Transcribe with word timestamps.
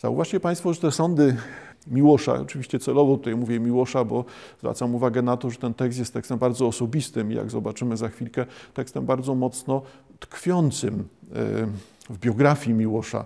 Zauważcie 0.00 0.40
Państwo, 0.40 0.74
że 0.74 0.80
te 0.80 0.92
sądy 0.92 1.36
Miłosza, 1.86 2.32
oczywiście 2.32 2.78
celowo 2.78 3.16
tutaj 3.16 3.36
mówię 3.36 3.60
Miłosza, 3.60 4.04
bo 4.04 4.24
zwracam 4.58 4.94
uwagę 4.94 5.22
na 5.22 5.36
to, 5.36 5.50
że 5.50 5.58
ten 5.58 5.74
tekst 5.74 5.98
jest 5.98 6.14
tekstem 6.14 6.38
bardzo 6.38 6.66
osobistym 6.66 7.32
i 7.32 7.34
jak 7.34 7.50
zobaczymy 7.50 7.96
za 7.96 8.08
chwilkę, 8.08 8.46
tekstem 8.74 9.06
bardzo 9.06 9.34
mocno 9.34 9.82
tkwiącym 10.20 10.94
e, 10.94 11.04
w 12.10 12.18
biografii 12.18 12.76
Miłosza, 12.76 13.24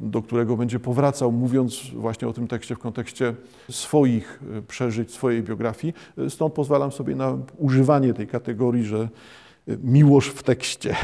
do 0.00 0.22
którego 0.22 0.56
będzie 0.56 0.80
powracał, 0.80 1.32
mówiąc 1.32 1.90
właśnie 1.94 2.28
o 2.28 2.32
tym 2.32 2.48
tekście 2.48 2.74
w 2.74 2.78
kontekście 2.78 3.34
swoich 3.70 4.42
e, 4.58 4.62
przeżyć, 4.62 5.12
swojej 5.12 5.42
biografii. 5.42 5.94
E, 6.18 6.30
stąd 6.30 6.54
pozwalam 6.54 6.92
sobie 6.92 7.16
na 7.16 7.38
używanie 7.58 8.14
tej 8.14 8.26
kategorii, 8.26 8.84
że 8.84 9.08
miłość 9.66 10.28
w 10.28 10.42
tekście. 10.42 10.96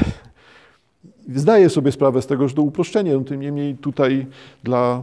Zdaję 1.35 1.69
sobie 1.69 1.91
sprawę 1.91 2.21
z 2.21 2.27
tego, 2.27 2.47
że 2.47 2.55
to 2.55 2.61
uproszczenie, 2.61 3.13
no 3.13 3.23
tym 3.23 3.41
niemniej 3.41 3.77
tutaj 3.77 4.27
dla, 4.63 5.01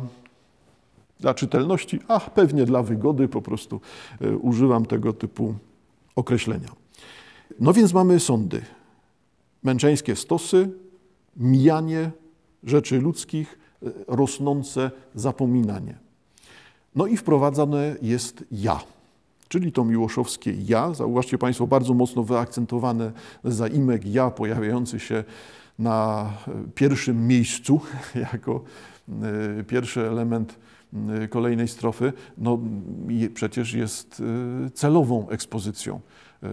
dla 1.20 1.34
czytelności, 1.34 1.98
a 2.08 2.20
pewnie 2.20 2.64
dla 2.64 2.82
wygody 2.82 3.28
po 3.28 3.42
prostu 3.42 3.80
e, 4.20 4.36
używam 4.36 4.86
tego 4.86 5.12
typu 5.12 5.54
określenia. 6.16 6.68
No 7.60 7.72
więc 7.72 7.92
mamy 7.92 8.20
sądy, 8.20 8.62
męczeńskie 9.62 10.16
stosy, 10.16 10.70
mijanie 11.36 12.10
rzeczy 12.64 13.00
ludzkich, 13.00 13.58
e, 13.82 13.90
rosnące 14.08 14.90
zapominanie. 15.14 15.98
No 16.94 17.06
i 17.06 17.16
wprowadzane 17.16 17.96
jest 18.02 18.44
ja, 18.52 18.80
czyli 19.48 19.72
to 19.72 19.84
miłoszowskie 19.84 20.54
ja. 20.66 20.94
Zauważcie 20.94 21.38
Państwo, 21.38 21.66
bardzo 21.66 21.94
mocno 21.94 22.22
wyakcentowane 22.22 23.12
zaimek 23.44 24.06
ja 24.06 24.30
pojawiający 24.30 25.00
się 25.00 25.24
na 25.80 26.32
pierwszym 26.74 27.26
miejscu 27.26 27.80
jako 28.32 28.62
e, 29.58 29.64
pierwszy 29.64 30.08
element 30.08 30.58
e, 31.22 31.28
kolejnej 31.28 31.68
strofy, 31.68 32.12
no 32.38 32.58
przecież 33.34 33.72
jest 33.72 34.22
e, 34.66 34.70
celową 34.70 35.28
ekspozycją. 35.28 36.00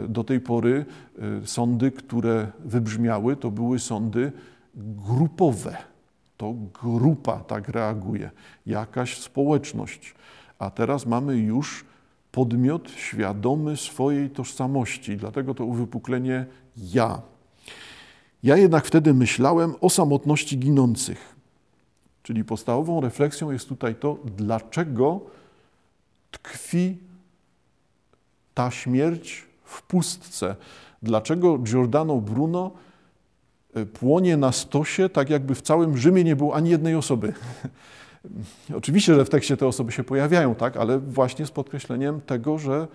Do 0.09 0.23
tej 0.23 0.39
pory 0.39 0.86
sądy, 1.45 1.92
które 1.92 2.52
wybrzmiały, 2.59 3.36
to 3.36 3.52
były 3.52 3.80
sądy 3.80 4.31
grupowe. 4.75 5.78
To 6.38 6.53
grupa 6.81 7.39
tak 7.39 7.69
reaguje, 7.69 8.31
jakaś 8.66 9.17
społeczność. 9.17 10.16
A 10.59 10.69
teraz 10.69 11.06
mamy 11.06 11.38
już 11.38 11.86
podmiot 12.31 12.89
świadomy 12.91 13.78
swojej 13.78 14.30
tożsamości, 14.30 15.17
dlatego 15.17 15.53
to 15.53 15.66
uwypuklenie 15.66 16.45
ja. 16.78 17.22
Ja 18.43 18.57
jednak 18.57 18.85
wtedy 18.85 19.13
myślałem 19.13 19.75
o 19.81 19.89
samotności 19.89 20.57
ginących. 20.57 21.35
Czyli 22.23 22.44
podstawową 22.44 23.02
refleksją 23.02 23.52
jest 23.52 23.69
tutaj 23.69 23.95
to, 23.95 24.17
dlaczego 24.25 25.21
tkwi 26.31 26.97
ta 28.53 28.71
śmierć 28.71 29.45
w 29.63 29.81
pustce. 29.81 30.55
Dlaczego 31.03 31.57
Giordano 31.57 32.16
Bruno 32.16 32.71
e, 33.73 33.85
płonie 33.85 34.38
na 34.38 34.51
stosie, 34.51 35.09
tak 35.09 35.29
jakby 35.29 35.55
w 35.55 35.61
całym 35.61 35.97
Rzymie 35.97 36.23
nie 36.23 36.35
było 36.35 36.55
ani 36.55 36.69
jednej 36.69 36.95
osoby. 36.95 37.33
Oczywiście, 38.77 39.16
że 39.16 39.25
w 39.25 39.29
tekście 39.29 39.57
te 39.57 39.67
osoby 39.67 39.91
się 39.91 40.03
pojawiają, 40.03 40.55
tak, 40.55 40.77
ale 40.77 40.99
właśnie 40.99 41.45
z 41.45 41.51
podkreśleniem 41.51 42.22
tego, 42.22 42.57
że 42.57 42.88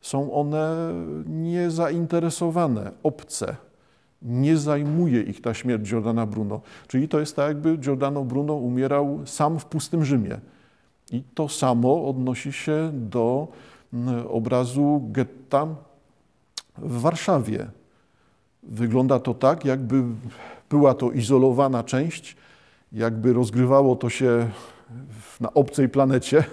są 0.00 0.32
one 0.32 0.92
niezainteresowane, 1.26 2.92
obce, 3.02 3.56
nie 4.22 4.56
zajmuje 4.56 5.22
ich 5.22 5.40
ta 5.40 5.54
śmierć 5.54 5.90
Giordana 5.90 6.26
Bruno. 6.26 6.60
Czyli 6.88 7.08
to 7.08 7.20
jest 7.20 7.36
tak, 7.36 7.48
jakby 7.48 7.78
Giordano 7.78 8.24
Bruno 8.24 8.54
umierał 8.54 9.20
sam 9.26 9.58
w 9.58 9.64
pustym 9.64 10.04
Rzymie. 10.04 10.40
I 11.12 11.22
to 11.34 11.48
samo 11.48 12.08
odnosi 12.08 12.52
się 12.52 12.90
do 12.92 13.48
mm, 13.92 14.26
obrazu 14.26 15.02
getta 15.12 15.66
w 16.78 17.00
Warszawie. 17.00 17.66
Wygląda 18.62 19.20
to 19.20 19.34
tak, 19.34 19.64
jakby 19.64 20.02
była 20.70 20.94
to 20.94 21.10
izolowana 21.12 21.84
część, 21.84 22.36
jakby 22.92 23.32
rozgrywało 23.32 23.96
to 23.96 24.10
się 24.10 24.50
na 25.40 25.54
obcej 25.54 25.88
planecie. 25.88 26.44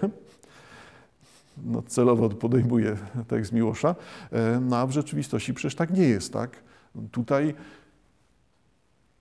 No, 1.65 1.81
celowo 1.81 2.29
podejmuję 2.29 2.97
tekst 3.27 3.51
Miłosza, 3.51 3.95
e, 4.31 4.59
no, 4.59 4.77
a 4.77 4.87
w 4.87 4.91
rzeczywistości 4.91 5.53
przecież 5.53 5.75
tak 5.75 5.93
nie 5.93 6.03
jest, 6.03 6.33
tak? 6.33 6.63
Tutaj 7.11 7.55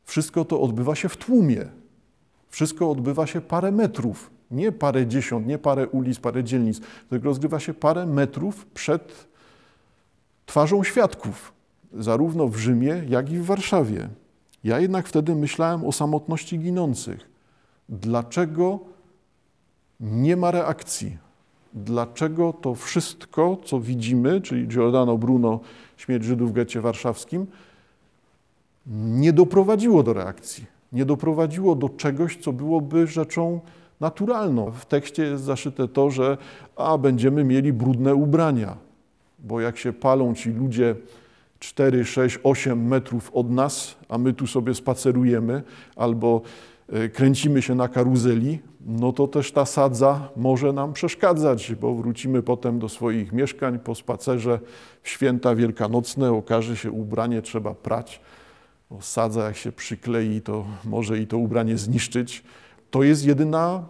wszystko 0.04 0.44
to 0.44 0.60
odbywa 0.60 0.94
się 0.94 1.08
w 1.08 1.16
tłumie. 1.16 1.66
Wszystko 2.48 2.90
odbywa 2.90 3.26
się 3.26 3.40
parę 3.40 3.72
metrów, 3.72 4.30
nie 4.50 4.72
parę 4.72 5.06
dziesiąt, 5.06 5.46
nie 5.46 5.58
parę 5.58 5.88
ulic, 5.88 6.18
parę 6.18 6.44
dzielnic, 6.44 6.80
tylko 7.10 7.24
rozgrywa 7.24 7.60
się 7.60 7.74
parę 7.74 8.06
metrów 8.06 8.66
przed 8.66 9.26
twarzą 10.46 10.84
świadków, 10.84 11.52
zarówno 11.92 12.48
w 12.48 12.56
Rzymie, 12.56 13.04
jak 13.08 13.30
i 13.30 13.38
w 13.38 13.44
Warszawie. 13.44 14.08
Ja 14.64 14.80
jednak 14.80 15.08
wtedy 15.08 15.34
myślałem 15.34 15.84
o 15.84 15.92
samotności 15.92 16.58
ginących. 16.58 17.30
Dlaczego 17.88 18.80
nie 20.00 20.36
ma 20.36 20.50
reakcji? 20.50 21.18
Dlaczego 21.74 22.52
to 22.52 22.74
wszystko, 22.74 23.56
co 23.64 23.80
widzimy, 23.80 24.40
czyli 24.40 24.68
Giordano 24.68 25.18
Bruno 25.18 25.60
śmierć 25.96 26.24
Żydów 26.24 26.50
w 26.50 26.52
getcie 26.52 26.80
warszawskim, 26.80 27.46
nie 28.86 29.32
doprowadziło 29.32 30.02
do 30.02 30.12
reakcji. 30.12 30.64
Nie 30.92 31.04
doprowadziło 31.04 31.74
do 31.74 31.88
czegoś, 31.88 32.36
co 32.36 32.52
byłoby 32.52 33.06
rzeczą 33.06 33.60
naturalną. 34.00 34.70
W 34.70 34.86
tekście 34.86 35.22
jest 35.22 35.44
zaszyte 35.44 35.88
to, 35.88 36.10
że 36.10 36.38
a 36.76 36.98
będziemy 36.98 37.44
mieli 37.44 37.72
brudne 37.72 38.14
ubrania, 38.14 38.76
bo 39.38 39.60
jak 39.60 39.78
się 39.78 39.92
palą 39.92 40.34
ci 40.34 40.50
ludzie 40.50 40.94
4, 41.58 42.04
6, 42.04 42.38
8 42.42 42.86
metrów 42.86 43.30
od 43.34 43.50
nas, 43.50 43.94
a 44.08 44.18
my 44.18 44.32
tu 44.32 44.46
sobie 44.46 44.74
spacerujemy 44.74 45.62
albo 45.96 46.40
e, 46.88 47.08
kręcimy 47.08 47.62
się 47.62 47.74
na 47.74 47.88
karuzeli, 47.88 48.58
no 48.86 49.12
to 49.12 49.28
też 49.28 49.52
ta 49.52 49.66
sadza 49.66 50.28
może 50.36 50.72
nam 50.72 50.92
przeszkadzać, 50.92 51.74
bo 51.74 51.94
wrócimy 51.94 52.42
potem 52.42 52.78
do 52.78 52.88
swoich 52.88 53.32
mieszkań 53.32 53.78
po 53.78 53.94
spacerze 53.94 54.60
w 55.02 55.08
święta 55.08 55.54
wielkanocne, 55.54 56.32
okaże 56.32 56.76
się 56.76 56.90
ubranie 56.90 57.42
trzeba 57.42 57.74
prać, 57.74 58.20
bo 58.90 59.02
sadza 59.02 59.44
jak 59.44 59.56
się 59.56 59.72
przyklei, 59.72 60.40
to 60.40 60.64
może 60.84 61.18
i 61.18 61.26
to 61.26 61.38
ubranie 61.38 61.78
zniszczyć. 61.78 62.44
To 62.90 63.02
jest 63.02 63.26
jedyna 63.26 63.84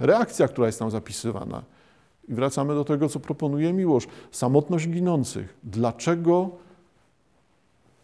reakcja, 0.00 0.48
która 0.48 0.66
jest 0.66 0.78
tam 0.78 0.90
zapisywana. 0.90 1.62
I 2.28 2.34
wracamy 2.34 2.74
do 2.74 2.84
tego, 2.84 3.08
co 3.08 3.20
proponuje 3.20 3.72
Miłosz. 3.72 4.06
Samotność 4.30 4.88
ginących. 4.88 5.54
Dlaczego 5.64 6.50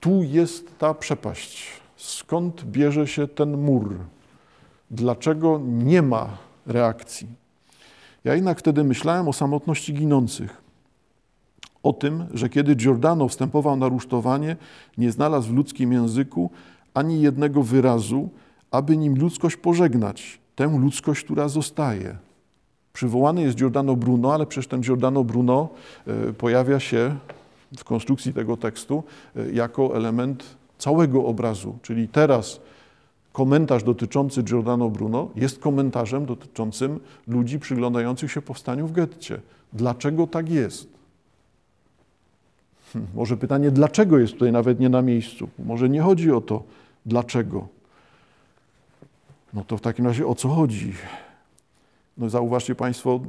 tu 0.00 0.22
jest 0.22 0.78
ta 0.78 0.94
przepaść? 0.94 1.66
Skąd 1.96 2.64
bierze 2.64 3.06
się 3.06 3.28
ten 3.28 3.56
mur? 3.56 3.96
Dlaczego 4.90 5.60
nie 5.64 6.02
ma 6.02 6.28
reakcji. 6.66 7.26
Ja 8.24 8.34
jednak 8.34 8.58
wtedy 8.58 8.84
myślałem 8.84 9.28
o 9.28 9.32
samotności 9.32 9.94
ginących. 9.94 10.62
O 11.82 11.92
tym, 11.92 12.26
że 12.34 12.48
kiedy 12.48 12.74
Giordano 12.74 13.28
wstępował 13.28 13.76
na 13.76 13.88
rusztowanie, 13.88 14.56
nie 14.98 15.12
znalazł 15.12 15.48
w 15.48 15.54
ludzkim 15.54 15.92
języku 15.92 16.50
ani 16.94 17.20
jednego 17.20 17.62
wyrazu, 17.62 18.28
aby 18.70 18.96
nim 18.96 19.18
ludzkość 19.18 19.56
pożegnać, 19.56 20.40
tę 20.56 20.78
ludzkość, 20.78 21.24
która 21.24 21.48
zostaje. 21.48 22.16
Przywołany 22.92 23.42
jest 23.42 23.56
Giordano 23.56 23.96
Bruno, 23.96 24.34
ale 24.34 24.46
przecież 24.46 24.66
ten 24.66 24.80
Giordano 24.80 25.24
Bruno 25.24 25.68
e, 26.06 26.32
pojawia 26.32 26.80
się 26.80 27.16
w 27.76 27.84
konstrukcji 27.84 28.32
tego 28.32 28.56
tekstu 28.56 29.02
e, 29.36 29.50
jako 29.52 29.96
element 29.96 30.44
całego 30.78 31.24
obrazu. 31.24 31.78
Czyli 31.82 32.08
teraz 32.08 32.60
komentarz 33.38 33.82
dotyczący 33.82 34.42
Giordano 34.42 34.90
Bruno 34.90 35.28
jest 35.36 35.58
komentarzem 35.58 36.26
dotyczącym 36.26 37.00
ludzi 37.26 37.58
przyglądających 37.58 38.32
się 38.32 38.42
powstaniu 38.42 38.86
w 38.86 38.92
getcie. 38.92 39.40
Dlaczego 39.72 40.26
tak 40.26 40.48
jest? 40.48 40.88
Hm, 42.92 43.06
może 43.14 43.36
pytanie, 43.36 43.70
dlaczego 43.70 44.18
jest 44.18 44.32
tutaj 44.32 44.52
nawet 44.52 44.80
nie 44.80 44.88
na 44.88 45.02
miejscu? 45.02 45.48
Może 45.58 45.88
nie 45.88 46.02
chodzi 46.02 46.32
o 46.32 46.40
to, 46.40 46.62
dlaczego. 47.06 47.68
No 49.54 49.64
to 49.64 49.76
w 49.76 49.80
takim 49.80 50.06
razie 50.06 50.26
o 50.26 50.34
co 50.34 50.48
chodzi? 50.48 50.92
No 52.18 52.30
zauważcie 52.30 52.74
Państwo, 52.74 53.20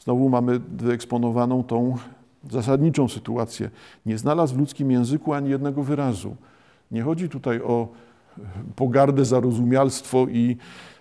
znowu 0.00 0.28
mamy 0.28 0.60
wyeksponowaną 0.60 1.64
tą 1.64 1.96
zasadniczą 2.50 3.08
sytuację. 3.08 3.70
Nie 4.06 4.18
znalazł 4.18 4.54
w 4.54 4.58
ludzkim 4.58 4.90
języku 4.90 5.32
ani 5.32 5.50
jednego 5.50 5.82
wyrazu. 5.82 6.36
Nie 6.90 7.02
chodzi 7.02 7.28
tutaj 7.28 7.60
o 7.60 7.88
pogardę, 8.76 9.24
zarozumialstwo 9.24 10.26
i 10.28 10.56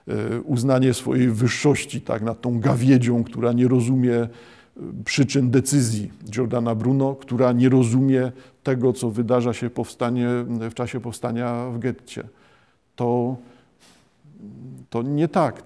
e, 0.07 0.42
uznanie 0.42 0.94
swojej 0.94 1.30
wyższości 1.30 2.01
tak, 2.01 2.22
nad 2.22 2.42
tą 2.42 2.60
gawiedzią, 2.60 3.24
która 3.24 3.54
nie 3.54 3.68
rozumie 3.68 4.16
e, 4.16 4.30
przyczyn 5.06 5.51
decyzji 5.51 6.12
Giordana 6.30 6.75
Bruno, 6.75 7.16
która 7.16 7.51
nie 7.51 7.69
rozumie 7.69 8.31
tego, 8.63 8.94
co 8.94 9.10
wydarza 9.10 9.54
się 9.54 9.69
powstanie, 9.69 10.28
w 10.48 10.74
czasie 10.74 11.00
powstania 11.00 11.69
w 11.69 11.80
getcie. 11.80 12.24
To 12.95 13.38
To 14.89 15.01
nie 15.04 15.28
tak. 15.28 15.63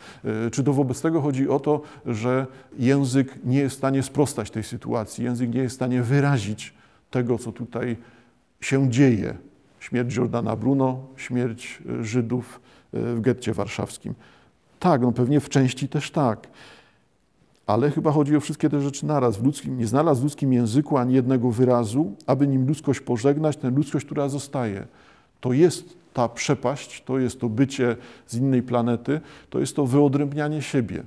Czy 0.51 0.63
to 0.63 0.73
wobec 0.73 1.01
tego 1.01 1.21
chodzi 1.21 1.49
o 1.49 1.59
to, 1.59 1.81
że 2.05 2.47
język 2.79 3.39
nie 3.43 3.59
jest 3.59 3.75
w 3.75 3.77
stanie 3.77 4.03
sprostać 4.03 4.51
tej 4.51 4.63
sytuacji, 4.63 5.23
język 5.23 5.53
nie 5.53 5.61
jest 5.61 5.75
w 5.75 5.79
stanie 5.79 6.03
wyrazić 6.03 6.73
tego, 7.11 7.37
co 7.37 7.51
tutaj 7.51 7.97
się 8.61 8.89
dzieje? 8.89 9.50
Śmierć 9.81 10.15
Jordana 10.15 10.55
Bruno, 10.55 10.99
śmierć 11.17 11.81
Żydów 12.01 12.61
w 12.93 13.21
getcie 13.21 13.53
warszawskim. 13.53 14.13
Tak, 14.79 15.01
no 15.01 15.11
pewnie 15.11 15.39
w 15.39 15.49
części 15.49 15.87
też 15.87 16.11
tak. 16.11 16.47
Ale 17.67 17.91
chyba 17.91 18.11
chodzi 18.11 18.35
o 18.35 18.39
wszystkie 18.39 18.69
te 18.69 18.81
rzeczy 18.81 19.05
naraz. 19.05 19.37
W 19.37 19.43
ludzkim, 19.43 19.77
nie 19.77 19.87
znalazł 19.87 20.21
w 20.21 20.23
ludzkim 20.23 20.53
języku 20.53 20.97
ani 20.97 21.13
jednego 21.13 21.51
wyrazu, 21.51 22.15
aby 22.27 22.47
nim 22.47 22.67
ludzkość 22.67 22.99
pożegnać, 22.99 23.57
tę 23.57 23.69
ludzkość, 23.69 24.05
która 24.05 24.29
zostaje. 24.29 24.87
To 25.41 25.53
jest 25.53 25.97
ta 26.13 26.29
przepaść, 26.29 27.03
to 27.03 27.19
jest 27.19 27.39
to 27.39 27.49
bycie 27.49 27.95
z 28.27 28.35
innej 28.35 28.63
planety, 28.63 29.21
to 29.49 29.59
jest 29.59 29.75
to 29.75 29.85
wyodrębnianie 29.85 30.61
siebie. 30.61 31.03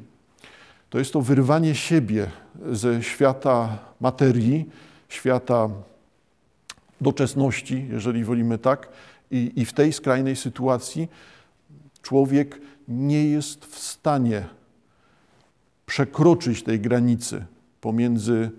To 0.91 0.99
jest 0.99 1.13
to 1.13 1.21
wyrwanie 1.21 1.75
siebie 1.75 2.27
ze 2.73 3.03
świata 3.03 3.79
materii, 4.01 4.69
świata 5.09 5.69
doczesności, 7.01 7.87
jeżeli 7.91 8.25
wolimy 8.25 8.59
tak, 8.59 8.89
i, 9.31 9.53
i 9.57 9.65
w 9.65 9.73
tej 9.73 9.93
skrajnej 9.93 10.37
sytuacji 10.37 11.09
człowiek 12.03 12.61
nie 12.89 13.25
jest 13.25 13.65
w 13.65 13.79
stanie 13.79 14.45
przekroczyć 15.87 16.63
tej 16.63 16.81
granicy 16.81 17.45
pomiędzy 17.81 18.51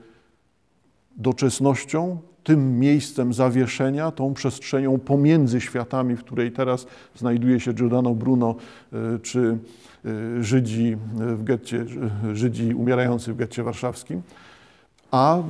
doczesnością, 1.18 2.20
tym 2.44 2.80
miejscem 2.80 3.34
zawieszenia, 3.34 4.12
tą 4.12 4.34
przestrzenią 4.34 5.00
pomiędzy 5.00 5.62
światami, 5.62 6.16
w 6.16 6.24
której 6.24 6.52
teraz 6.52 6.88
znajduje 7.16 7.60
się 7.60 7.74
Giordano 7.74 8.16
Bruno 8.16 8.56
e, 8.94 9.20
czy 9.20 9.58
e, 10.06 10.44
Żydzi 10.44 10.98
w 11.16 11.44
getcie, 11.44 11.86
Żydzi 12.34 12.74
umierający 12.74 13.34
w 13.34 13.38
getcie 13.38 13.64
warszawskim, 13.64 14.22
a 15.16 15.44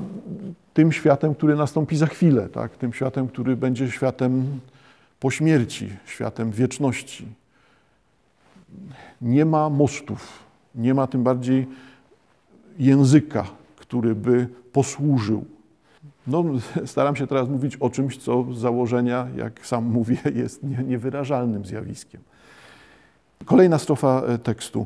tym 0.74 0.92
światem, 0.92 1.36
który 1.36 1.56
nastąpi 1.56 1.98
za 1.98 2.08
chwilę, 2.08 2.50
tak? 2.50 2.78
tym 2.78 2.94
światem, 2.94 3.28
który 3.28 3.56
będzie 3.56 3.92
światem 3.92 4.60
po 5.20 5.32
śmierci, 5.32 5.90
światem 6.06 6.52
wieczności. 6.52 7.28
Nie 9.22 9.46
ma 9.46 9.70
mostów, 9.70 10.44
nie 10.76 10.94
ma 10.94 11.08
tym 11.08 11.24
bardziej 11.24 11.68
języka, 12.80 13.46
który 13.76 14.16
by 14.16 14.48
posłużył. 14.72 15.46
No, 16.28 16.44
staram 16.86 17.16
się 17.16 17.28
teraz 17.28 17.50
mówić 17.50 17.76
o 17.76 17.90
czymś, 17.90 18.18
co 18.18 18.46
z 18.54 18.58
założenia, 18.58 19.28
jak 19.38 19.66
sam 19.68 19.86
mówię, 19.98 20.18
jest 20.36 20.64
niewyrażalnym 20.64 21.66
zjawiskiem. 21.66 22.22
Kolejna 23.46 23.80
strofa 23.80 24.22
e, 24.28 24.38
tekstu. 24.38 24.86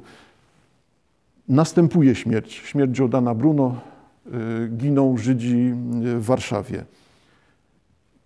Następuje 1.50 2.16
śmierć. 2.16 2.54
Śmierć 2.54 2.92
Giordana 2.92 3.36
Bruno. 3.36 3.90
E, 4.34 4.68
giną 4.68 5.18
Żydzi 5.18 5.72
w 6.02 6.26
Warszawie. 6.26 6.86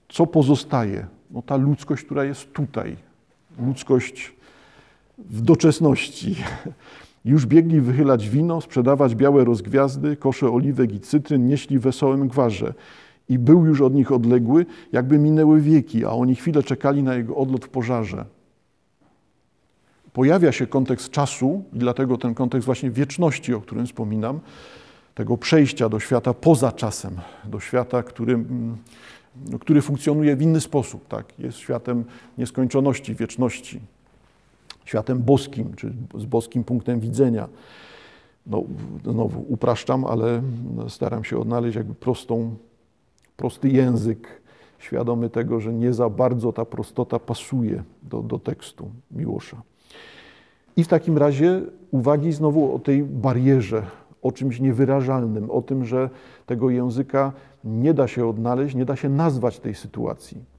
Co 0.10 0.28
pozostaje? 0.28 1.08
No, 1.32 1.42
ta 1.42 1.56
ludzkość, 1.56 2.04
która 2.04 2.24
jest 2.24 2.54
tutaj. 2.54 2.96
Ludzkość 3.60 4.34
w 5.18 5.42
doczesności. 5.42 6.36
Już 7.26 7.46
biegli 7.46 7.82
wychylać 7.82 8.30
wino, 8.30 8.62
sprzedawać 8.62 9.16
białe 9.16 9.46
rozgwiazdy, 9.46 10.16
kosze 10.16 10.52
oliwek 10.52 10.94
i 10.94 11.00
cytryn 11.00 11.48
nieśli 11.48 11.80
wesołym 11.80 12.28
gwarze. 12.28 12.74
I 13.30 13.40
był 13.40 13.66
już 13.66 13.82
od 13.82 13.94
nich 13.94 14.12
odległy, 14.12 14.66
jakby 14.92 15.18
minęły 15.18 15.62
wieki, 15.62 16.06
a 16.06 16.10
oni 16.10 16.36
chwilę 16.36 16.64
czekali 16.64 17.04
na 17.04 17.16
jego 17.16 17.36
odlot 17.36 17.66
w 17.66 17.70
pożarze. 17.70 18.26
Pojawia 20.14 20.52
się 20.52 20.68
kontekst 20.68 21.10
czasu 21.10 21.64
i 21.74 21.80
dlatego 21.80 22.18
ten 22.18 22.34
kontekst 22.34 22.66
właśnie 22.66 22.92
wieczności, 22.92 23.54
o 23.54 23.62
którym 23.62 23.86
wspominam, 23.86 24.40
tego 25.16 25.38
przejścia 25.38 25.90
do 25.90 26.00
świata 26.00 26.34
poza 26.34 26.72
czasem, 26.72 27.22
do 27.46 27.60
świata, 27.60 28.04
który, 28.04 28.34
mm, 28.34 28.78
który 29.60 29.82
funkcjonuje 29.82 30.36
w 30.36 30.42
inny 30.42 30.62
sposób. 30.62 31.08
Tak? 31.08 31.40
Jest 31.40 31.58
światem 31.58 32.04
nieskończoności, 32.38 33.16
wieczności 33.16 33.80
światem 34.86 35.20
boskim, 35.20 35.74
czy 35.76 35.94
z 36.16 36.26
boskim 36.26 36.64
punktem 36.64 37.00
widzenia. 37.00 37.48
No, 38.48 38.64
znowu 39.04 39.46
upraszczam, 39.48 40.06
ale 40.06 40.42
staram 40.88 41.24
się 41.24 41.38
odnaleźć 41.38 41.76
jakby 41.76 41.96
prostą, 41.96 42.56
prosty 43.38 43.70
język, 43.70 44.42
świadomy 44.80 45.30
tego, 45.30 45.60
że 45.60 45.74
nie 45.74 45.94
za 45.94 46.10
bardzo 46.10 46.54
ta 46.54 46.66
prostota 46.66 47.20
pasuje 47.20 47.84
do, 48.04 48.22
do 48.22 48.40
tekstu 48.40 48.92
Miłosza. 49.12 49.62
I 50.76 50.84
w 50.84 50.88
takim 50.88 51.18
razie 51.18 51.62
uwagi 51.92 52.32
znowu 52.32 52.76
o 52.76 52.80
tej 52.80 53.04
barierze, 53.04 53.86
o 54.24 54.32
czymś 54.32 54.60
niewyrażalnym, 54.60 55.52
o 55.52 55.62
tym, 55.62 55.86
że 55.86 56.10
tego 56.46 56.70
języka 56.70 57.34
nie 57.64 57.94
da 57.94 58.08
się 58.08 58.28
odnaleźć, 58.28 58.76
nie 58.76 58.86
da 58.86 58.96
się 58.96 59.10
nazwać 59.10 59.60
tej 59.60 59.76
sytuacji. 59.76 60.54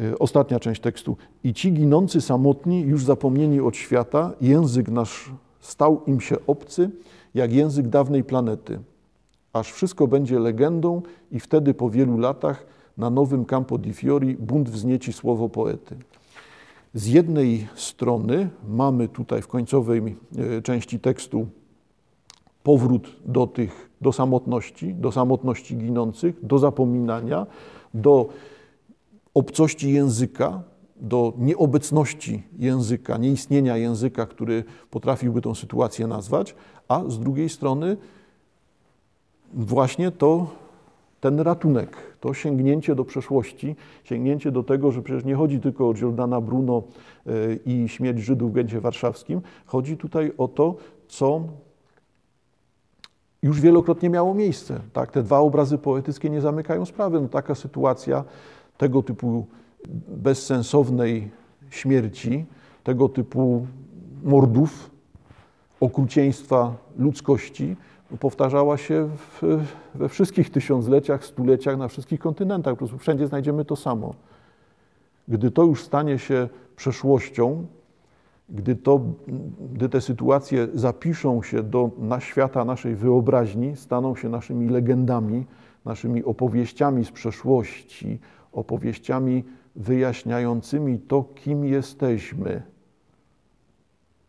Y, 0.00 0.18
ostatnia 0.18 0.60
część 0.60 0.80
tekstu. 0.80 1.16
I 1.44 1.54
ci 1.54 1.72
ginący 1.72 2.20
samotni, 2.20 2.80
już 2.80 3.04
zapomnieni 3.04 3.60
od 3.60 3.76
świata, 3.76 4.32
język 4.40 4.88
nasz 4.88 5.32
stał 5.60 6.02
im 6.06 6.20
się 6.20 6.36
obcy, 6.46 6.90
jak 7.34 7.52
język 7.52 7.88
dawnej 7.88 8.24
planety. 8.24 8.80
Aż 9.52 9.72
wszystko 9.72 10.06
będzie 10.06 10.38
legendą 10.38 11.02
i 11.30 11.40
wtedy 11.40 11.74
po 11.74 11.90
wielu 11.90 12.18
latach 12.18 12.66
na 12.98 13.10
nowym 13.10 13.44
Campo 13.44 13.78
di 13.78 13.92
Fiori 13.92 14.36
bunt 14.36 14.70
wznieci 14.70 15.12
słowo 15.12 15.48
poety. 15.48 15.96
Z 16.94 17.06
jednej 17.06 17.68
strony 17.74 18.48
mamy 18.68 19.08
tutaj 19.08 19.42
w 19.42 19.48
końcowej 19.48 20.16
y, 20.58 20.62
części 20.62 21.00
tekstu 21.00 21.46
powrót 22.64 23.16
do 23.24 23.46
tych, 23.46 23.90
do 24.00 24.12
samotności, 24.12 24.94
do 24.94 25.12
samotności 25.12 25.76
ginących, 25.76 26.46
do 26.46 26.58
zapominania, 26.58 27.46
do 27.94 28.28
obcości 29.34 29.92
języka, 29.92 30.62
do 30.96 31.32
nieobecności 31.38 32.42
języka, 32.58 33.18
nieistnienia 33.18 33.76
języka, 33.76 34.26
który 34.26 34.64
potrafiłby 34.90 35.40
tą 35.40 35.54
sytuację 35.54 36.06
nazwać, 36.06 36.54
a 36.88 37.04
z 37.08 37.18
drugiej 37.18 37.48
strony 37.48 37.96
właśnie 39.54 40.10
to 40.10 40.46
ten 41.20 41.40
ratunek, 41.40 41.96
to 42.20 42.34
sięgnięcie 42.34 42.94
do 42.94 43.04
przeszłości, 43.04 43.76
sięgnięcie 44.04 44.50
do 44.50 44.62
tego, 44.62 44.92
że 44.92 45.02
przecież 45.02 45.24
nie 45.24 45.34
chodzi 45.34 45.60
tylko 45.60 45.88
o 45.88 45.94
Giordana 45.94 46.40
Bruno 46.40 46.82
e, 47.26 47.30
i 47.66 47.88
śmierć 47.88 48.18
Żydów 48.18 48.50
w 48.50 48.54
Gęcie 48.54 48.80
Warszawskim, 48.80 49.40
chodzi 49.66 49.96
tutaj 49.96 50.32
o 50.38 50.48
to, 50.48 50.76
co 51.08 51.44
już 53.44 53.60
wielokrotnie 53.60 54.10
miało 54.10 54.34
miejsce. 54.34 54.80
Tak? 54.92 55.10
Te 55.10 55.22
dwa 55.22 55.38
obrazy 55.38 55.78
poetyckie 55.78 56.30
nie 56.30 56.40
zamykają 56.40 56.84
sprawy. 56.84 57.20
No, 57.20 57.28
taka 57.28 57.54
sytuacja 57.54 58.24
tego 58.78 59.02
typu 59.02 59.46
bezsensownej 60.08 61.30
śmierci, 61.70 62.44
tego 62.84 63.08
typu 63.08 63.66
mordów, 64.22 64.90
okrucieństwa 65.80 66.74
ludzkości 66.98 67.76
powtarzała 68.20 68.76
się 68.76 69.08
w, 69.16 69.64
we 69.94 70.08
wszystkich 70.08 70.50
tysiącleciach, 70.50 71.24
stuleciach, 71.24 71.78
na 71.78 71.88
wszystkich 71.88 72.20
kontynentach. 72.20 72.72
Po 72.72 72.78
prostu 72.78 72.98
wszędzie 72.98 73.26
znajdziemy 73.26 73.64
to 73.64 73.76
samo. 73.76 74.14
Gdy 75.28 75.50
to 75.50 75.64
już 75.64 75.82
stanie 75.84 76.18
się 76.18 76.48
przeszłością, 76.76 77.66
gdy, 78.48 78.76
to, 78.76 79.00
gdy 79.72 79.88
te 79.88 80.00
sytuacje 80.00 80.68
zapiszą 80.74 81.42
się 81.42 81.62
do 81.62 81.90
na 81.98 82.20
świata 82.20 82.64
naszej 82.64 82.96
wyobraźni, 82.96 83.76
staną 83.76 84.16
się 84.16 84.28
naszymi 84.28 84.68
legendami, 84.68 85.44
naszymi 85.84 86.24
opowieściami 86.24 87.04
z 87.04 87.10
przeszłości, 87.10 88.18
opowieściami 88.52 89.44
wyjaśniającymi 89.76 90.98
to, 90.98 91.24
kim 91.34 91.64
jesteśmy. 91.64 92.62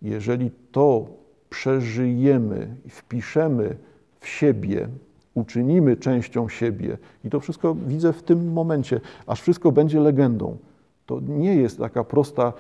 Jeżeli 0.02 0.52
to 0.72 1.06
przeżyjemy 1.50 2.76
wpiszemy 2.90 3.76
w 4.20 4.28
siebie, 4.28 4.88
uczynimy 5.34 5.98
częścią 5.98 6.50
siebie, 6.50 6.98
i 7.24 7.30
to 7.30 7.40
wszystko 7.40 7.76
widzę 7.76 8.14
w 8.14 8.24
tym 8.24 8.54
momencie, 8.54 9.02
aż 9.28 9.42
wszystko 9.42 9.72
będzie 9.72 10.00
legendą. 10.00 10.58
To 11.06 11.20
nie 11.20 11.56
jest 11.56 11.78
taka 11.78 12.04
prosta 12.04 12.54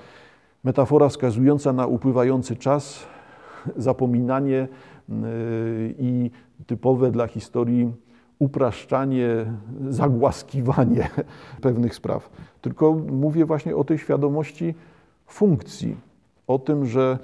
metafora 0.65 1.10
wskazująca 1.10 1.74
na 1.74 1.88
upływający 1.88 2.55
czas, 2.55 3.05
zapominanie 3.77 4.67
yy, 5.10 5.15
i 6.00 6.31
typowe 6.67 7.12
dla 7.12 7.27
historii 7.27 7.91
upraszczanie, 8.39 9.27
zagłaskiwanie 9.89 11.10
pewnych 11.62 11.95
spraw, 11.95 12.29
tylko 12.62 12.93
mówię 12.93 13.45
właśnie 13.45 13.75
o 13.75 13.84
tej 13.84 13.98
świadomości 13.98 14.75
funkcji, 15.27 15.95
o 16.48 16.60
tym, 16.60 16.86
że 16.86 17.19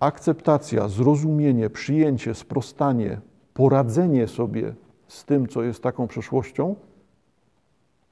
akceptacja, 0.00 0.88
zrozumienie, 0.88 1.70
przyjęcie, 1.70 2.34
sprostanie, 2.34 3.20
poradzenie 3.54 4.28
sobie 4.28 4.74
z 5.08 5.24
tym, 5.24 5.48
co 5.48 5.62
jest 5.62 5.82
taką 5.82 6.06
przeszłością, 6.06 6.74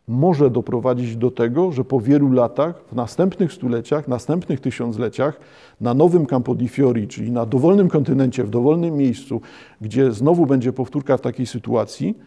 może 0.08 0.50
doprowadzić 0.50 1.16
do 1.16 1.30
tego, 1.30 1.72
że 1.72 1.84
po 1.84 2.00
wielu 2.00 2.32
latach, 2.32 2.84
w 2.92 2.94
następnych 2.94 3.52
stuleciach, 3.52 4.08
następnych 4.08 4.60
tysiącleciach, 4.60 5.40
na 5.80 5.94
nowym 5.94 6.26
Campo 6.26 6.54
di 6.54 6.68
Fiori, 6.68 7.08
czyli 7.08 7.32
na 7.32 7.46
dowolnym 7.46 7.88
kontynencie, 7.88 8.44
w 8.44 8.50
dowolnym 8.50 8.96
miejscu, 8.96 9.40
gdzie 9.80 10.12
znowu 10.12 10.46
będzie 10.46 10.72
powtórka 10.72 11.16
w 11.16 11.20
takiej 11.20 11.46
sytuacji, 11.46 12.18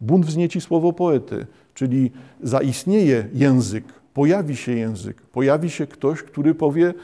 bunt 0.00 0.26
wznieci 0.26 0.60
słowo 0.60 0.92
poety, 0.92 1.46
czyli 1.74 2.10
zaistnieje 2.42 3.28
język, 3.34 3.84
pojawi 4.14 4.56
się 4.56 4.72
język, 4.72 5.22
pojawi 5.22 5.70
się 5.70 5.86
ktoś, 5.86 6.22
który 6.22 6.54
powie 6.54 6.94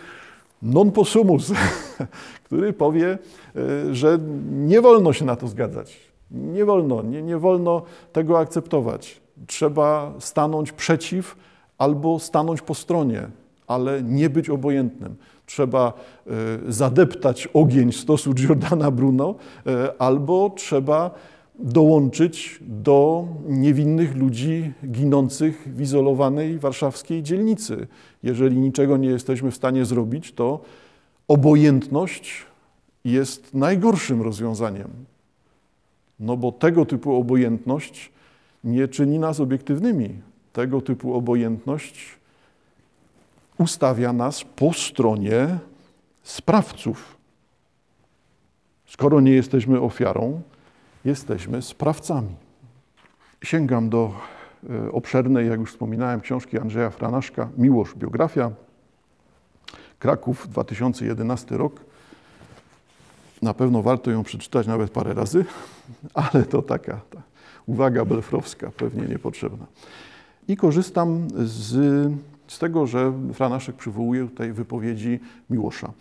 non 0.62 0.92
possumus, 0.92 1.52
który 2.44 2.72
powie, 2.72 3.18
e, 3.56 3.94
że 3.94 4.18
nie 4.52 4.80
wolno 4.80 5.12
się 5.12 5.24
na 5.24 5.36
to 5.36 5.48
zgadzać, 5.48 5.98
nie 6.30 6.64
wolno, 6.64 7.02
nie, 7.02 7.22
nie 7.22 7.38
wolno 7.38 7.82
tego 8.12 8.38
akceptować. 8.38 9.25
Trzeba 9.46 10.14
stanąć 10.18 10.72
przeciw 10.72 11.36
albo 11.78 12.18
stanąć 12.18 12.62
po 12.62 12.74
stronie, 12.74 13.28
ale 13.66 14.02
nie 14.02 14.30
być 14.30 14.50
obojętnym. 14.50 15.16
Trzeba 15.46 15.92
y, 16.68 16.72
zadeptać 16.72 17.48
ogień 17.54 17.92
stosu 17.92 18.34
Giordana 18.34 18.90
Bruno, 18.90 19.34
y, 19.66 19.98
albo 19.98 20.50
trzeba 20.50 21.10
dołączyć 21.58 22.58
do 22.60 23.26
niewinnych 23.48 24.16
ludzi 24.16 24.72
ginących 24.86 25.68
w 25.76 25.80
izolowanej 25.80 26.58
warszawskiej 26.58 27.22
dzielnicy. 27.22 27.86
Jeżeli 28.22 28.56
niczego 28.56 28.96
nie 28.96 29.08
jesteśmy 29.08 29.50
w 29.50 29.56
stanie 29.56 29.84
zrobić, 29.84 30.32
to 30.32 30.60
obojętność 31.28 32.46
jest 33.04 33.54
najgorszym 33.54 34.22
rozwiązaniem. 34.22 34.88
No 36.20 36.36
bo 36.36 36.52
tego 36.52 36.86
typu 36.86 37.14
obojętność 37.14 38.12
nie 38.66 38.88
czyni 38.88 39.18
nas 39.18 39.40
obiektywnymi. 39.40 40.20
Tego 40.52 40.80
typu 40.80 41.14
obojętność 41.14 42.18
ustawia 43.58 44.12
nas 44.12 44.44
po 44.44 44.72
stronie 44.72 45.58
sprawców. 46.22 47.16
Skoro 48.86 49.20
nie 49.20 49.32
jesteśmy 49.32 49.80
ofiarą, 49.80 50.42
jesteśmy 51.04 51.62
sprawcami. 51.62 52.34
Sięgam 53.42 53.88
do 53.88 54.12
e, 54.70 54.92
obszernej, 54.92 55.48
jak 55.48 55.60
już 55.60 55.70
wspominałem, 55.70 56.20
książki 56.20 56.58
Andrzeja 56.58 56.90
Franaszka 56.90 57.48
Miłosz, 57.58 57.94
biografia. 57.94 58.50
Kraków, 59.98 60.48
2011 60.48 61.56
rok. 61.56 61.80
Na 63.42 63.54
pewno 63.54 63.82
warto 63.82 64.10
ją 64.10 64.22
przeczytać 64.22 64.66
nawet 64.66 64.90
parę 64.90 65.14
razy, 65.14 65.44
ale 66.14 66.44
to 66.44 66.62
taka 66.62 67.00
ta 67.10 67.35
uwaga 67.66 68.04
belfrowska, 68.04 68.70
pewnie 68.70 69.02
niepotrzebna. 69.02 69.66
I 70.48 70.56
korzystam 70.56 71.28
z, 71.36 71.72
z 72.46 72.58
tego, 72.58 72.86
że 72.86 73.12
Franaszek 73.34 73.76
przywołuje 73.76 74.24
tutaj 74.24 74.52
wypowiedzi 74.52 75.20
Miłosza. 75.50 75.92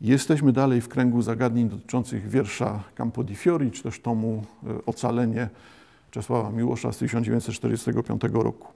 Jesteśmy 0.00 0.52
dalej 0.52 0.80
w 0.80 0.88
kręgu 0.88 1.22
zagadnień 1.22 1.68
dotyczących 1.68 2.28
wiersza 2.28 2.82
Campo 2.94 3.24
di 3.24 3.34
Fiori, 3.34 3.70
czy 3.70 3.82
też 3.82 4.00
tomu 4.00 4.44
e, 4.66 4.86
Ocalenie 4.86 5.48
Czesława 6.10 6.50
Miłosza 6.50 6.92
z 6.92 6.98
1945 6.98 8.22
roku. 8.32 8.68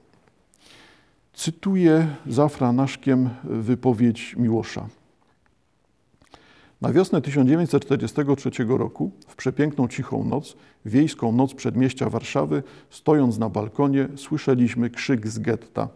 Cytuję 1.33 2.07
za 2.27 2.47
Franaszkiem 2.47 3.29
wypowiedź 3.43 4.35
Miłosza. 4.35 4.87
Na 6.81 6.91
wiosnę 6.91 7.21
1943 7.21 8.49
roku, 8.67 9.11
w 9.27 9.35
przepiękną 9.35 9.87
cichą 9.87 10.23
noc, 10.23 10.57
wiejską 10.85 11.31
noc 11.31 11.53
przedmieścia 11.53 12.09
Warszawy, 12.09 12.63
stojąc 12.89 13.37
na 13.37 13.49
balkonie, 13.49 14.07
słyszeliśmy 14.15 14.89
krzyk 14.89 15.27
z 15.27 15.39
getta. 15.39 15.87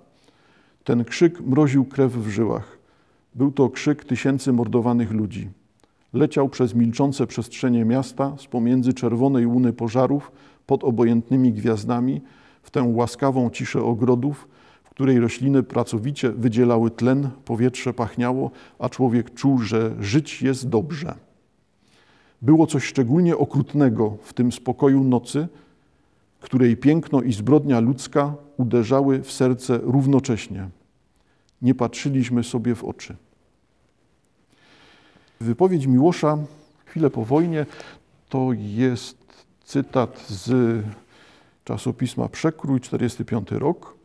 Ten 0.84 1.04
krzyk 1.04 1.42
mroził 1.42 1.86
krew 1.86 2.14
w 2.14 2.30
żyłach. 2.30 2.78
Był 3.36 3.52
to 3.52 3.70
krzyk 3.70 4.06
tysięcy 4.06 4.54
mordowanych 4.54 5.12
ludzi. 5.12 5.50
Leciał 6.14 6.50
przez 6.50 6.76
milczące 6.76 7.28
przestrzenie 7.28 7.86
miasta 7.86 8.36
z 8.38 8.48
pomiędzy 8.48 8.94
czerwonej 8.94 9.46
łuny 9.46 9.74
pożarów 9.74 10.32
pod 10.68 10.84
obojętnymi 10.84 11.54
gwiazdami 11.54 12.22
w 12.64 12.72
tę 12.72 12.84
łaskawą 12.84 13.50
ciszę 13.50 13.84
ogrodów, 13.84 14.48
której 14.94 15.20
rośliny 15.20 15.64
pracowicie 15.64 16.32
wydzielały 16.32 16.92
tlen, 16.92 17.30
powietrze 17.46 17.94
pachniało, 17.94 18.52
a 18.80 18.90
człowiek 18.90 19.34
czuł, 19.34 19.60
że 19.60 19.96
żyć 20.00 20.42
jest 20.42 20.70
dobrze. 20.70 21.16
Było 22.42 22.68
coś 22.68 22.84
szczególnie 22.84 23.38
okrutnego 23.38 24.18
w 24.24 24.34
tym 24.34 24.52
spokoju 24.52 25.04
nocy, 25.04 25.48
której 26.40 26.78
piękno 26.78 27.22
i 27.22 27.34
zbrodnia 27.34 27.80
ludzka 27.80 28.36
uderzały 28.58 29.24
w 29.24 29.32
serce 29.32 29.78
równocześnie. 29.78 30.70
Nie 31.62 31.76
patrzyliśmy 31.76 32.44
sobie 32.44 32.76
w 32.76 32.84
oczy. 32.84 33.16
Wypowiedź 35.42 35.88
Miłosza 35.88 36.38
chwilę 36.86 37.10
po 37.10 37.26
wojnie 37.26 37.66
to 38.30 38.50
jest 38.54 39.18
cytat 39.66 40.26
z 40.28 40.82
czasopisma 41.64 42.30
Przekrój, 42.30 42.82
45 42.82 43.52
rok. 43.52 44.03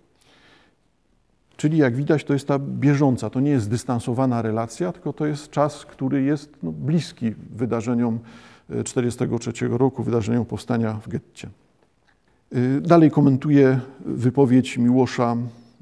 Czyli 1.58 1.78
jak 1.78 1.96
widać, 1.96 2.24
to 2.24 2.32
jest 2.32 2.48
ta 2.48 2.58
bieżąca, 2.58 3.30
to 3.30 3.40
nie 3.40 3.50
jest 3.50 3.64
zdystansowana 3.64 4.42
relacja, 4.42 4.92
tylko 4.92 5.12
to 5.12 5.26
jest 5.26 5.50
czas, 5.50 5.86
który 5.86 6.22
jest 6.22 6.50
no, 6.62 6.72
bliski 6.72 7.34
wydarzeniom 7.50 8.18
1943 8.68 9.66
e, 9.66 9.78
roku, 9.78 10.02
wydarzeniom 10.02 10.44
powstania 10.44 10.94
w 10.94 11.08
getcie. 11.08 11.48
E, 12.52 12.80
dalej 12.80 13.10
komentuje 13.10 13.80
wypowiedź 14.06 14.78
Miłosza 14.78 15.36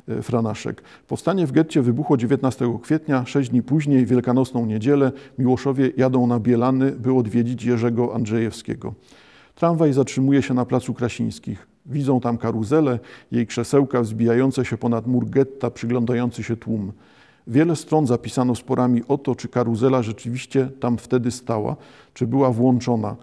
e, 0.09 0.23
Franaszek. 0.23 0.83
Powstanie 1.09 1.47
w 1.47 1.53
getcie 1.53 1.83
wybuchło 1.83 2.17
19 2.17 2.79
kwietnia, 2.83 3.27
sześć 3.27 3.51
dni 3.51 3.63
później, 3.63 4.07
wielkanocną 4.07 4.67
niedzielę, 4.67 5.13
Miłoszowie 5.39 5.93
jadą 5.97 6.27
na 6.27 6.41
Bielany, 6.41 6.93
by 6.93 7.15
odwiedzić 7.15 7.65
Jerzego 7.65 8.15
Andrzejewskiego. 8.15 8.95
Tramwaj 9.55 9.93
zatrzymuje 9.93 10.43
się 10.43 10.55
na 10.55 10.65
placu 10.65 10.95
Krasińskich. 10.95 11.76
Widzą 11.89 12.21
tam 12.21 12.39
karuzelę, 12.39 12.99
jej 13.33 13.47
krzesełka 13.47 14.03
wzbijające 14.03 14.65
się 14.65 14.79
ponad 14.79 15.07
mur 15.07 15.31
getta, 15.31 15.71
przyglądający 15.71 16.43
się 16.43 16.57
tłum. 16.57 16.93
Wiele 17.47 17.77
stron 17.77 18.07
zapisano 18.07 18.55
sporami 18.55 19.03
o 19.09 19.19
to, 19.19 19.35
czy 19.35 19.49
karuzela 19.49 20.03
rzeczywiście 20.03 20.69
tam 20.81 20.99
wtedy 20.99 21.31
stała, 21.31 21.77
czy 22.15 22.27
była 22.27 22.51
włączona. 22.51 23.17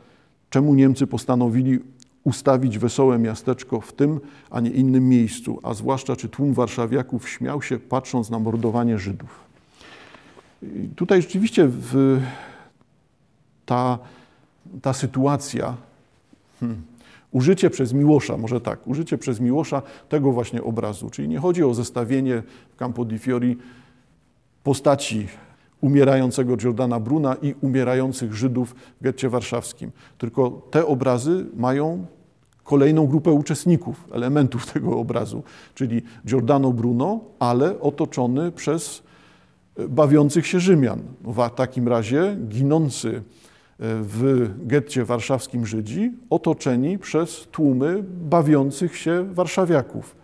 Czemu 0.50 0.74
Niemcy 0.74 1.08
postanowili 1.08 1.80
ustawić 2.24 2.80
wesołe 2.80 3.20
miasteczko 3.20 3.82
w 3.82 3.94
tym, 3.94 4.20
a 4.50 4.60
nie 4.60 4.70
innym 4.70 5.10
miejscu, 5.10 5.60
a 5.64 5.74
zwłaszcza 5.74 6.16
czy 6.16 6.30
tłum 6.30 6.54
warszawiaków 6.54 7.30
śmiał 7.30 7.62
się 7.62 7.80
patrząc 7.80 8.30
na 8.30 8.40
mordowanie 8.40 9.00
Żydów. 9.00 9.40
I 10.64 10.90
tutaj 10.96 11.22
rzeczywiście 11.22 11.68
w, 11.68 12.22
ta, 13.66 14.00
ta 14.82 14.94
sytuacja 14.94 15.76
hmm, 16.60 16.82
Użycie 17.34 17.70
przez 17.70 17.94
Miłosza, 17.94 18.38
może 18.38 18.62
tak, 18.62 18.88
użycie 18.88 19.18
przez 19.18 19.40
Miłosza 19.40 19.82
tego 20.10 20.32
właśnie 20.32 20.64
obrazu. 20.64 21.10
Czyli 21.10 21.28
nie 21.28 21.40
chodzi 21.40 21.64
o 21.64 21.74
zestawienie 21.74 22.44
w 22.74 22.76
Campo 22.76 23.06
di 23.06 23.20
Fiori 23.20 23.58
postaci 24.64 25.28
umierającego 25.82 26.58
Giordana 26.58 27.00
Bruna 27.00 27.36
i 27.42 27.56
umierających 27.62 28.34
Żydów 28.34 28.76
w 29.00 29.04
getcie 29.04 29.30
warszawskim. 29.30 29.92
Tylko 30.18 30.62
te 30.72 30.86
obrazy 30.86 31.46
mają 31.56 32.06
kolejną 32.64 33.08
grupę 33.08 33.32
uczestników, 33.32 34.08
elementów 34.12 34.66
tego 34.74 34.98
obrazu, 34.98 35.44
czyli 35.76 36.02
Giordano 36.26 36.72
Bruno, 36.72 37.20
ale 37.40 37.80
otoczony 37.80 38.52
przez 38.52 39.04
bawiących 39.90 40.48
się 40.48 40.60
Rzymian. 40.60 41.02
W 41.24 41.50
takim 41.56 41.88
razie 41.88 42.38
ginący 42.48 43.22
w 43.80 44.50
getcie 44.58 45.06
warszawskim 45.06 45.66
Żydzi, 45.66 46.12
otoczeni 46.30 47.00
przez 47.00 47.48
tłumy 47.52 48.04
bawiących 48.04 48.98
się 48.98 49.34
warszawiaków. 49.34 50.16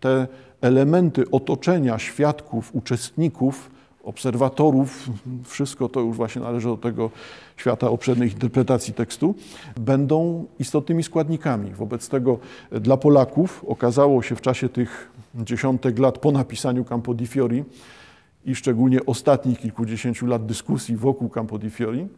Te 0.00 0.28
elementy 0.60 1.30
otoczenia 1.30 1.98
świadków, 1.98 2.74
uczestników, 2.74 3.70
obserwatorów, 4.04 5.10
wszystko 5.44 5.88
to 5.88 6.00
już 6.00 6.16
właśnie 6.16 6.42
należy 6.42 6.68
do 6.68 6.76
tego 6.76 7.10
świata 7.56 7.90
obszernych 7.90 8.32
interpretacji 8.32 8.94
tekstu, 8.94 9.34
będą 9.80 10.46
istotnymi 10.58 11.02
składnikami. 11.02 11.70
Wobec 11.70 12.08
tego 12.08 12.38
dla 12.72 12.96
Polaków 12.96 13.64
okazało 13.68 14.22
się 14.22 14.36
w 14.36 14.40
czasie 14.40 14.68
tych 14.68 15.10
dziesiątek 15.34 15.98
lat 15.98 16.18
po 16.18 16.32
napisaniu 16.32 16.84
Campo 16.84 17.14
di 17.14 17.26
Fiori 17.26 17.64
i 18.44 18.54
szczególnie 18.54 19.06
ostatnich 19.06 19.58
kilkudziesięciu 19.58 20.26
lat 20.26 20.46
dyskusji 20.46 20.96
wokół 20.96 21.28
Campo 21.28 21.58
di 21.58 21.70
Fiori, 21.70 22.08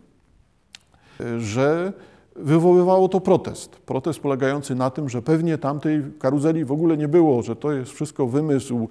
że 1.38 1.92
wywoływało 2.37 3.09
to 3.09 3.21
protest. 3.21 3.76
Protest 3.76 4.21
polegający 4.21 4.75
na 4.75 4.90
tym, 4.90 5.09
że 5.09 5.23
pewnie 5.23 5.59
tamtej 5.59 6.02
karuzeli 6.19 6.64
w 6.64 6.73
ogóle 6.73 6.97
nie 6.97 7.09
było, 7.09 7.42
że 7.42 7.57
to 7.57 7.73
jest 7.73 7.92
wszystko 7.92 8.26
wymysł, 8.26 8.88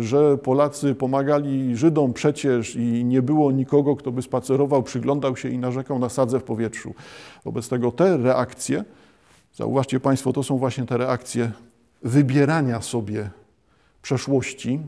że 0.00 0.38
Polacy 0.38 0.94
pomagali 0.94 1.76
Żydom 1.76 2.12
przecież 2.12 2.76
i 2.76 3.04
nie 3.04 3.22
było 3.22 3.52
nikogo, 3.52 3.96
kto 3.96 4.12
by 4.12 4.22
spacerował, 4.22 4.82
przyglądał 4.82 5.36
się 5.36 5.48
i 5.48 5.58
narzekał 5.58 5.98
na 5.98 6.08
sadzę 6.08 6.40
w 6.40 6.44
powietrzu. 6.44 6.94
Wobec 7.44 7.68
tego 7.68 7.92
te 7.92 8.16
reakcje, 8.16 8.84
zauważcie 9.54 10.00
Państwo, 10.00 10.32
to 10.32 10.42
są 10.42 10.58
właśnie 10.58 10.86
te 10.86 10.96
reakcje 10.96 11.52
wybierania 12.02 12.80
sobie 12.80 13.30
przeszłości, 14.02 14.80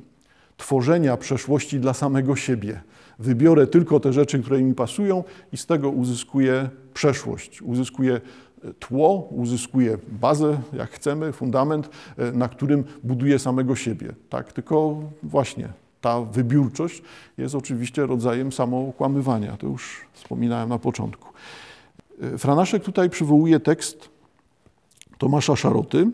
tworzenia 0.57 1.17
przeszłości 1.17 1.81
dla 1.81 1.95
samego 1.95 2.37
siebie. 2.37 2.81
Wybiorę 3.19 3.67
tylko 3.67 4.01
te 4.01 4.13
rzeczy, 4.13 4.43
które 4.43 4.63
mi 4.63 4.75
pasują 4.75 5.25
i 5.53 5.57
z 5.57 5.67
tego 5.67 5.91
uzyskuję 5.91 6.71
przeszłość, 6.95 7.63
uzyskuję 7.63 8.21
tło, 8.79 9.29
uzyskuje 9.31 9.99
bazę, 10.09 10.61
jak 10.73 10.91
chcemy, 10.91 11.33
fundament, 11.33 11.91
e, 12.17 12.33
na 12.33 12.49
którym 12.49 12.85
buduje 13.05 13.39
samego 13.39 13.77
siebie. 13.77 14.15
Tak, 14.29 14.53
tylko 14.53 15.03
właśnie 15.23 15.69
ta 16.01 16.21
wybiórczość 16.21 17.03
jest 17.39 17.55
oczywiście 17.55 18.07
rodzajem 18.07 18.53
samookłamywania. 18.53 19.57
To 19.57 19.67
już 19.67 20.01
wspominałem 20.13 20.69
na 20.69 20.79
początku. 20.79 21.29
E, 22.23 22.39
Franaszek 22.39 22.85
tutaj 22.85 23.11
przywołuje 23.11 23.61
tekst 23.61 24.09
Tomasza 25.19 25.57
Szaroty, 25.57 26.11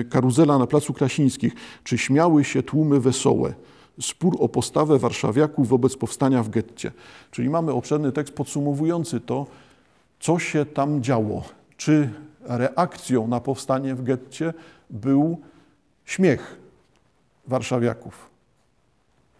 e, 0.00 0.04
Karuzela 0.04 0.58
na 0.58 0.66
Placu 0.66 0.92
Krasińskich. 0.92 1.54
Czy 1.84 1.98
śmiały 1.98 2.44
się 2.44 2.62
tłumy 2.62 3.00
wesołe? 3.00 3.54
Spór 4.00 4.36
o 4.40 4.48
postawę 4.48 4.98
warszawiaków 4.98 5.68
wobec 5.68 5.96
powstania 5.96 6.42
w 6.42 6.48
getcie. 6.48 6.92
Czyli 7.30 7.50
mamy 7.50 7.72
obszerny 7.72 8.12
tekst 8.12 8.34
podsumowujący 8.34 9.20
to, 9.20 9.46
co 10.20 10.38
się 10.38 10.66
tam 10.66 11.02
działo. 11.02 11.44
Czy 11.76 12.10
reakcją 12.44 13.28
na 13.28 13.40
powstanie 13.40 13.94
w 13.94 14.02
getcie 14.02 14.54
był 14.90 15.38
śmiech 16.04 16.56
warszawiaków? 17.46 18.30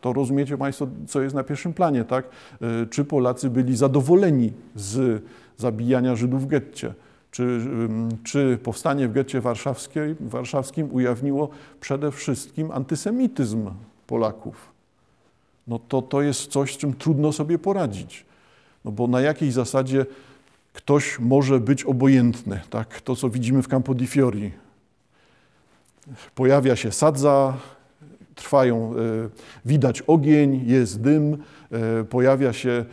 To 0.01 0.13
rozumiecie 0.13 0.59
Państwo, 0.59 0.87
co 1.09 1.23
jest 1.23 1.35
na 1.35 1.45
pierwszym 1.45 1.73
planie, 1.73 2.05
tak? 2.05 2.25
E, 2.63 2.87
czy 2.87 3.05
Polacy 3.05 3.51
byli 3.51 3.77
zadowoleni 3.77 4.53
z 4.75 5.23
zabijania 5.57 6.17
Żydów 6.17 6.43
w 6.43 6.47
getcie? 6.47 6.95
Czy, 7.31 7.61
czy 8.25 8.59
powstanie 8.63 9.09
w 9.09 9.13
getcie 9.13 9.41
warszawskim 10.21 10.89
ujawniło 10.93 11.49
przede 11.81 12.11
wszystkim 12.11 12.71
antysemityzm 12.71 13.71
Polaków? 14.11 14.73
No 15.67 15.79
to, 15.79 16.03
to 16.03 16.23
jest 16.23 16.47
coś, 16.47 16.75
z 16.75 16.79
czym 16.79 16.95
trudno 16.95 17.33
sobie 17.33 17.59
poradzić. 17.59 18.25
No 18.85 18.93
bo 18.93 19.07
na 19.07 19.21
jakiej 19.21 19.53
zasadzie 19.53 20.07
ktoś 20.73 21.19
może 21.19 21.61
być 21.61 21.85
obojętny. 21.85 22.61
Tak? 22.71 23.01
To, 23.01 23.17
co 23.17 23.31
widzimy 23.31 23.63
w 23.63 23.69
Campo 23.69 23.95
di 23.95 24.07
Fiori. 24.07 24.51
Pojawia 26.35 26.77
się 26.77 26.93
sadza, 26.93 27.57
trwają, 28.35 28.95
e, 28.95 28.97
widać 29.65 30.03
ogień, 30.03 30.65
jest 30.67 31.01
dym, 31.01 31.39
e, 31.71 32.05
pojawia 32.05 32.53
się 32.53 32.85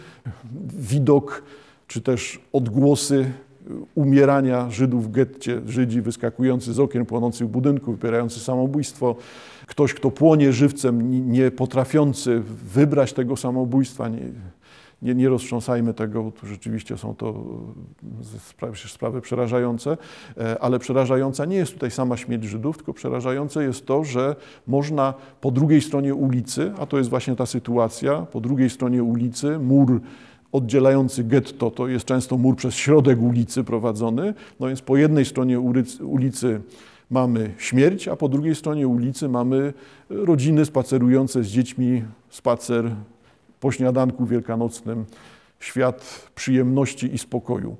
widok, 0.80 1.44
czy 1.88 2.02
też 2.02 2.40
odgłosy 2.54 3.32
umierania 3.96 4.70
Żydów 4.70 5.08
w 5.08 5.12
getcie, 5.12 5.62
Żydzi 5.66 6.02
wyskakujący 6.02 6.74
z 6.74 6.80
okien 6.80 7.06
płonących 7.06 7.48
budynków, 7.48 8.00
wybierający 8.00 8.40
samobójstwo, 8.40 9.16
ktoś, 9.68 9.94
kto 9.94 10.12
płonie 10.12 10.54
żywcem, 10.54 11.12
nie 11.32 11.52
potrafiący 11.52 12.44
wybrać 12.74 13.14
tego 13.14 13.38
samobójstwa, 13.38 14.10
nie, 14.10 14.22
nie, 15.02 15.16
nie 15.16 15.30
roztrząsajmy 15.30 15.94
tego, 15.94 16.24
bo 16.24 16.32
tu 16.32 16.48
rzeczywiście 16.48 16.98
są 16.98 17.16
to 17.16 17.44
sprawy, 18.40 18.78
sprawy 18.88 19.22
przerażające, 19.22 19.98
e, 20.38 20.60
ale 20.60 20.80
przerażająca 20.80 21.46
nie 21.46 21.56
jest 21.56 21.74
tutaj 21.74 21.92
sama 21.92 22.18
śmierć 22.18 22.44
Żydów, 22.44 22.78
tylko 22.78 22.94
przerażające 22.94 23.64
jest 23.64 23.86
to, 23.86 24.04
że 24.04 24.36
można 24.68 25.14
po 25.42 25.52
drugiej 25.52 25.82
stronie 25.82 26.16
ulicy, 26.16 26.72
a 26.80 26.86
to 26.86 26.98
jest 26.98 27.10
właśnie 27.10 27.36
ta 27.36 27.46
sytuacja, 27.46 28.22
po 28.22 28.42
drugiej 28.42 28.70
stronie 28.70 29.04
ulicy 29.04 29.60
mur 29.60 30.02
oddzielający 30.52 31.24
getto, 31.24 31.72
to 31.72 31.88
jest 31.88 32.06
często 32.06 32.38
mur 32.38 32.56
przez 32.56 32.76
środek 32.76 33.22
ulicy 33.22 33.64
prowadzony, 33.64 34.34
no 34.60 34.68
więc 34.68 34.82
po 34.82 34.98
jednej 34.98 35.26
stronie 35.26 35.60
ulicy 36.02 36.62
mamy 37.10 37.54
śmierć, 37.58 38.08
a 38.08 38.16
po 38.16 38.30
drugiej 38.30 38.56
stronie 38.56 38.88
ulicy 38.88 39.30
mamy 39.30 39.74
rodziny 40.10 40.66
spacerujące 40.66 41.44
z 41.44 41.48
dziećmi, 41.48 42.04
spacer 42.30 42.96
po 43.60 43.72
śniadanku 43.72 44.26
wielkanocnym 44.26 45.06
świat 45.60 46.30
przyjemności 46.36 47.14
i 47.14 47.18
spokoju. 47.18 47.76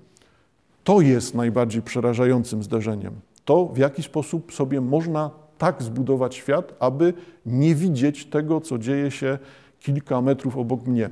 To 0.84 1.02
jest 1.02 1.36
najbardziej 1.36 1.82
przerażającym 1.82 2.64
zdarzeniem. 2.64 3.14
To, 3.46 3.66
w 3.66 3.78
jaki 3.78 4.04
sposób 4.04 4.54
sobie 4.54 4.82
można 4.82 5.32
tak 5.58 5.84
zbudować 5.84 6.36
świat, 6.36 6.74
aby 6.80 7.14
nie 7.46 7.76
widzieć 7.76 8.26
tego, 8.26 8.62
co 8.62 8.78
dzieje 8.78 9.12
się 9.12 9.38
kilka 9.80 10.22
metrów 10.22 10.58
obok 10.58 10.88
mnie. 10.88 11.10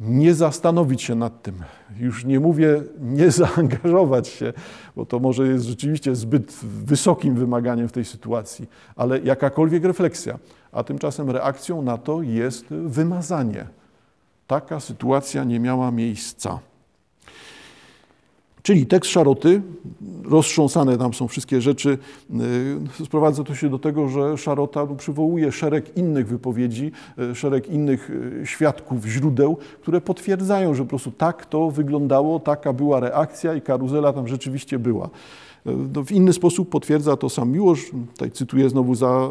Nie 0.00 0.34
zastanowić 0.34 1.02
się 1.02 1.14
nad 1.14 1.42
tym. 1.42 1.54
Już 1.96 2.24
nie 2.24 2.40
mówię 2.40 2.82
nie 3.00 3.30
zaangażować 3.40 4.28
się, 4.28 4.52
bo 4.96 5.06
to 5.06 5.18
może 5.18 5.48
jest 5.48 5.64
rzeczywiście 5.64 6.14
zbyt 6.14 6.52
wysokim 6.62 7.34
wymaganiem 7.34 7.88
w 7.88 7.92
tej 7.92 8.04
sytuacji, 8.04 8.68
ale 8.96 9.20
jakakolwiek 9.20 9.84
refleksja 9.84 10.38
a 10.74 10.84
tymczasem 10.84 11.30
reakcją 11.30 11.82
na 11.82 11.98
to 11.98 12.22
jest 12.22 12.66
wymazanie. 12.66 13.66
Taka 14.46 14.80
sytuacja 14.80 15.44
nie 15.44 15.60
miała 15.60 15.90
miejsca. 15.90 16.58
Czyli 18.66 18.86
tekst 18.86 19.10
Szaroty, 19.10 19.62
roztrząsane 20.24 20.98
tam 20.98 21.14
są 21.14 21.28
wszystkie 21.28 21.60
rzeczy, 21.60 21.98
y, 23.00 23.04
sprowadza 23.04 23.44
to 23.44 23.54
się 23.54 23.70
do 23.70 23.78
tego, 23.78 24.08
że 24.08 24.38
Szarota 24.38 24.86
przywołuje 24.86 25.52
szereg 25.52 25.96
innych 25.96 26.28
wypowiedzi, 26.28 26.92
y, 27.32 27.34
szereg 27.34 27.68
innych 27.68 28.10
y, 28.10 28.46
świadków, 28.46 29.04
źródeł, 29.06 29.56
które 29.82 30.00
potwierdzają, 30.00 30.74
że 30.74 30.82
po 30.82 30.88
prostu 30.88 31.10
tak 31.10 31.46
to 31.46 31.70
wyglądało, 31.70 32.40
taka 32.40 32.72
była 32.72 33.00
reakcja 33.00 33.54
i 33.54 33.60
karuzela 33.60 34.12
tam 34.12 34.28
rzeczywiście 34.28 34.78
była. 34.78 35.10
No, 35.94 36.04
w 36.04 36.12
inny 36.12 36.32
sposób 36.32 36.70
potwierdza 36.70 37.16
to 37.16 37.30
sam 37.30 37.50
Miłosz, 37.50 37.90
tutaj 38.12 38.30
cytuję 38.30 38.68
znowu 38.68 38.94
za 38.94 39.28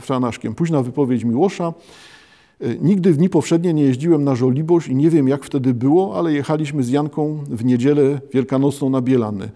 Franaszkiem. 0.00 0.54
Późna 0.54 0.82
wypowiedź 0.82 1.24
Miłosza. 1.24 1.72
E, 2.62 2.74
nigdy 2.80 3.12
w 3.12 3.16
dni 3.16 3.28
powszednie 3.28 3.74
nie 3.74 3.82
jeździłem 3.82 4.24
na 4.24 4.34
Żoliborz 4.34 4.88
i 4.88 4.94
nie 4.94 5.10
wiem 5.10 5.28
jak 5.28 5.44
wtedy 5.44 5.74
było, 5.74 6.18
ale 6.18 6.32
jechaliśmy 6.32 6.82
z 6.82 6.90
Janką 6.90 7.44
w 7.48 7.64
niedzielę 7.64 8.20
wielkanocną 8.32 8.90
na 8.90 9.00
Bielany. 9.00 9.50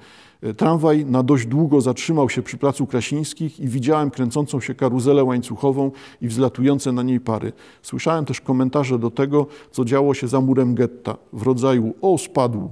Tramwaj 0.57 1.05
na 1.05 1.23
dość 1.23 1.47
długo 1.47 1.81
zatrzymał 1.81 2.31
się 2.31 2.42
przy 2.42 2.57
placu 2.57 2.87
Krasińskich 2.87 3.61
i 3.61 3.69
widziałem 3.69 4.11
kręcącą 4.11 4.61
się 4.61 4.75
karuzelę 4.75 5.25
łańcuchową 5.25 5.90
i 6.23 6.29
wzlatujące 6.29 6.92
na 6.92 7.03
niej 7.03 7.21
pary. 7.21 7.53
Słyszałem 7.83 8.25
też 8.25 8.40
komentarze 8.40 8.99
do 8.99 9.11
tego, 9.11 9.47
co 9.71 9.85
działo 9.85 10.14
się 10.14 10.29
za 10.29 10.40
murem 10.40 10.75
getta 10.75 11.16
w 11.33 11.42
rodzaju 11.42 11.95
o 12.03 12.19
spadł. 12.19 12.71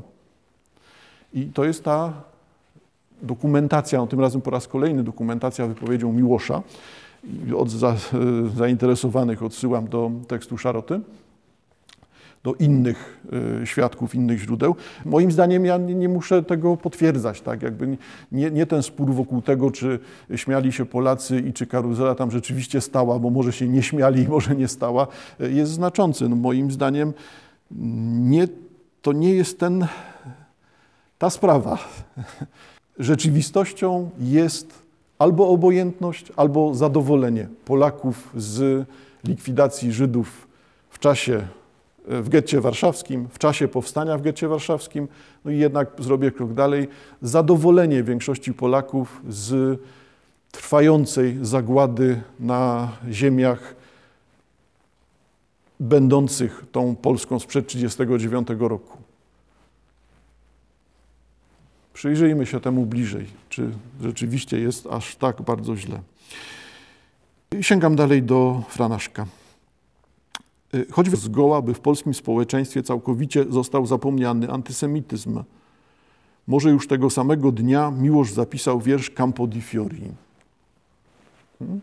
I 1.34 1.46
to 1.46 1.64
jest 1.64 1.84
ta 1.84 2.12
dokumentacja, 3.22 3.98
no 3.98 4.06
tym 4.06 4.20
razem 4.20 4.40
po 4.40 4.50
raz 4.50 4.68
kolejny 4.68 5.04
dokumentacja 5.04 5.66
wypowiedzią 5.66 6.12
Miłosza. 6.12 6.62
Od 7.56 7.70
za, 7.70 7.96
zainteresowanych 8.56 9.42
odsyłam 9.42 9.88
do 9.88 10.10
tekstu 10.28 10.58
Szaroty, 10.58 11.00
do 12.44 12.54
innych 12.54 13.20
y, 13.62 13.66
świadków, 13.66 14.14
innych 14.14 14.38
źródeł. 14.38 14.76
Moim 15.04 15.32
zdaniem 15.32 15.64
ja 15.64 15.76
nie, 15.76 16.08
muszę 16.08 16.42
tego 16.42 16.76
potwierdzać, 16.76 17.40
tak? 17.40 17.62
Jakby 17.62 17.96
nie, 18.32 18.50
nie, 18.50 18.66
ten 18.66 18.82
spór 18.82 19.12
wokół 19.12 19.42
tego, 19.42 19.70
czy 19.70 19.98
śmiali 20.36 20.72
się 20.72 20.86
Polacy 20.86 21.40
i 21.40 21.52
czy 21.52 21.66
karuzela 21.66 22.14
tam 22.14 22.30
rzeczywiście 22.30 22.80
stała, 22.80 23.18
bo 23.18 23.30
może 23.30 23.52
się 23.52 23.68
nie 23.68 23.82
śmiali 23.82 24.22
i 24.22 24.28
może 24.28 24.56
nie 24.56 24.68
stała, 24.68 25.06
y, 25.40 25.52
jest 25.52 25.72
znaczący. 25.72 26.28
No 26.28 26.36
moim 26.36 26.70
zdaniem 26.70 27.12
nie, 28.20 28.48
to 29.02 29.12
nie 29.12 29.34
jest 29.34 29.58
ten, 29.58 29.86
ta 31.18 31.30
sprawa. 31.30 31.78
rzeczywistością 32.98 34.10
jest 34.20 34.83
albo 35.18 35.48
obojętność, 35.48 36.32
albo 36.36 36.74
zadowolenie 36.74 37.48
Polaków 37.64 38.30
z 38.36 38.86
likwidacji 39.24 39.92
Żydów 39.92 40.46
w 40.90 40.98
czasie 40.98 41.46
w 42.08 42.28
getcie 42.28 42.60
warszawskim, 42.60 43.28
w 43.28 43.38
czasie 43.38 43.68
powstania 43.68 44.18
w 44.18 44.22
getcie 44.22 44.48
warszawskim, 44.48 45.08
no 45.44 45.50
i 45.50 45.58
jednak 45.58 45.90
zrobię 45.98 46.30
krok 46.30 46.52
dalej, 46.52 46.88
zadowolenie 47.22 48.02
większości 48.02 48.54
Polaków 48.54 49.22
z 49.28 49.80
trwającej 50.52 51.38
zagłady 51.42 52.22
na 52.40 52.92
ziemiach 53.10 53.74
będących 55.80 56.64
tą 56.72 56.96
Polską 56.96 57.38
sprzed 57.38 57.66
1939 57.66 58.70
roku. 58.70 59.03
Przyjrzyjmy 61.94 62.46
się 62.46 62.60
temu 62.60 62.86
bliżej, 62.86 63.26
czy 63.48 63.70
rzeczywiście 64.02 64.60
jest 64.60 64.86
aż 64.86 65.16
tak 65.16 65.42
bardzo 65.42 65.76
źle. 65.76 66.00
Sięgam 67.60 67.96
dalej 67.96 68.22
do 68.22 68.62
Franaszka. 68.68 69.26
Y, 70.74 70.86
choćby 70.90 71.16
zgoła, 71.16 71.62
by 71.62 71.74
w 71.74 71.80
polskim 71.80 72.14
społeczeństwie 72.14 72.82
całkowicie 72.82 73.44
został 73.50 73.86
zapomniany 73.86 74.50
antysemityzm. 74.50 75.42
Może 76.46 76.70
już 76.70 76.88
tego 76.88 77.10
samego 77.10 77.52
dnia 77.52 77.90
Miłosz 77.90 78.32
zapisał 78.32 78.80
wiersz 78.80 79.10
Campo 79.10 79.46
di 79.46 79.62
Fiori. 79.62 80.10
Hmm? 81.58 81.80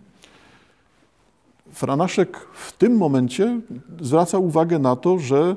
Franaszek 1.71 2.37
w 2.53 2.71
tym 2.71 2.97
momencie 2.97 3.61
zwraca 4.01 4.37
uwagę 4.37 4.79
na 4.79 4.95
to, 4.95 5.19
że 5.19 5.55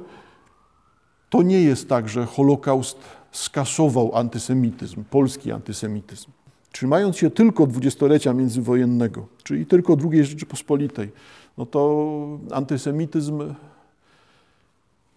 to 1.30 1.42
nie 1.42 1.62
jest 1.62 1.88
tak, 1.88 2.08
że 2.08 2.26
Holokaust 2.26 2.98
skasował 3.34 4.16
antysemityzm, 4.16 5.04
polski 5.04 5.52
antysemityzm. 5.52 6.30
Trzymając 6.72 7.16
się 7.16 7.30
tylko 7.30 7.66
dwudziestolecia 7.66 8.32
międzywojennego, 8.32 9.26
czyli 9.42 9.66
tylko 9.66 9.96
II 10.12 10.24
Rzeczypospolitej, 10.24 11.12
no 11.58 11.66
to 11.66 12.16
antysemityzm, 12.50 13.54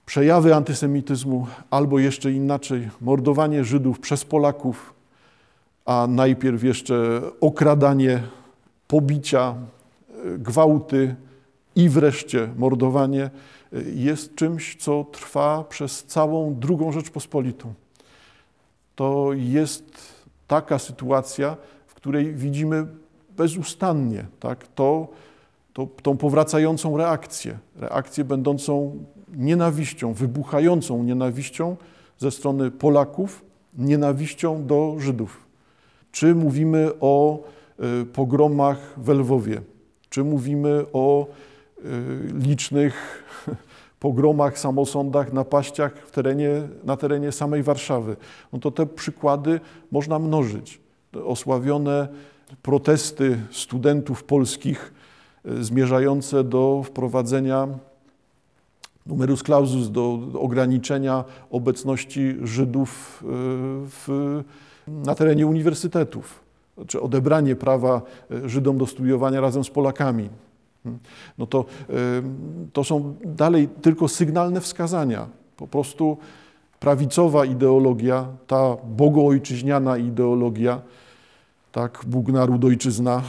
przejawy 0.05 0.55
antysemityzmu, 0.55 1.47
albo 1.69 1.99
jeszcze 1.99 2.31
inaczej, 2.31 2.89
mordowanie 3.01 3.63
Żydów 3.63 3.99
przez 3.99 4.25
Polaków, 4.25 4.93
a 5.85 6.07
najpierw 6.09 6.63
jeszcze 6.63 7.21
okradanie, 7.41 8.23
pobicia, 8.87 9.55
gwałty 10.37 11.15
i 11.75 11.89
wreszcie 11.89 12.49
mordowanie 12.57 13.29
jest 13.95 14.35
czymś, 14.35 14.75
co 14.75 15.03
trwa 15.03 15.63
przez 15.63 16.03
całą 16.03 16.59
II 16.69 16.93
Rzeczpospolitą. 16.93 17.73
To 18.97 19.29
jest 19.33 19.83
taka 20.47 20.79
sytuacja, 20.79 21.57
w 21.87 21.93
której 21.93 22.33
widzimy 22.33 22.87
bezustannie 23.37 24.25
tak, 24.39 24.67
to, 24.67 25.07
to, 25.73 25.87
tą 26.03 26.17
powracającą 26.17 26.97
reakcję, 26.97 27.57
reakcję 27.75 28.23
będącą 28.23 28.97
nienawiścią, 29.35 30.13
wybuchającą 30.13 31.03
nienawiścią 31.03 31.75
ze 32.17 32.31
strony 32.31 32.71
Polaków, 32.71 33.45
nienawiścią 33.77 34.65
do 34.65 34.95
Żydów. 34.99 35.45
Czy 36.11 36.35
mówimy 36.35 36.91
o 36.99 37.39
y, 38.01 38.05
pogromach 38.05 38.93
w 38.97 39.09
Lwowie, 39.09 39.61
czy 40.09 40.23
mówimy 40.23 40.85
o 40.93 41.27
y, 41.27 41.83
licznych 42.33 43.23
pogromach, 43.99 44.59
samosądach, 44.59 45.33
napaściach 45.33 46.07
w 46.07 46.11
terenie, 46.11 46.49
na 46.83 46.97
terenie 46.97 47.31
samej 47.31 47.63
Warszawy. 47.63 48.15
No 48.53 48.59
to 48.59 48.71
te 48.71 48.85
przykłady 48.85 49.59
można 49.91 50.19
mnożyć. 50.19 50.79
Osławione 51.25 52.07
protesty 52.61 53.39
studentów 53.51 54.23
polskich 54.23 54.93
e, 55.45 55.63
zmierzające 55.63 56.43
do 56.43 56.83
wprowadzenia 56.85 57.67
numerus 59.05 59.43
clausus, 59.43 59.91
do 59.91 60.19
ograniczenia 60.33 61.23
obecności 61.51 62.35
Żydów 62.43 63.23
e, 63.23 63.27
w, 63.89 64.07
na 64.87 65.15
terenie 65.15 65.47
uniwersytetów, 65.47 66.43
czy 66.87 67.01
odebranie 67.01 67.55
prawa 67.55 68.01
e, 68.31 68.49
Żydom 68.49 68.77
do 68.77 68.85
studiowania 68.85 69.41
razem 69.41 69.63
z 69.63 69.69
Polakami 69.69 70.29
no 71.37 71.47
to, 71.47 71.65
to 72.73 72.83
są 72.83 73.15
dalej 73.25 73.69
tylko 73.81 74.07
sygnalne 74.07 74.61
wskazania. 74.61 75.27
Po 75.57 75.67
prostu 75.67 76.17
prawicowa 76.79 77.45
ideologia, 77.45 78.27
ta 78.47 78.77
bogoojczyźniana 78.83 79.97
ideologia, 79.97 80.81
tak, 81.71 82.01
Bóg, 82.07 82.27
naród, 82.27 82.65
ojczyzna, 82.65 83.21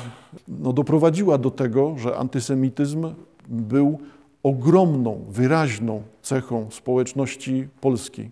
no 0.48 0.72
doprowadziła 0.72 1.38
do 1.38 1.50
tego, 1.50 1.94
że 1.98 2.16
antysemityzm 2.16 3.14
był 3.48 3.98
ogromną, 4.42 5.24
wyraźną 5.28 6.02
cechą 6.22 6.66
społeczności 6.70 7.68
polskiej. 7.80 8.30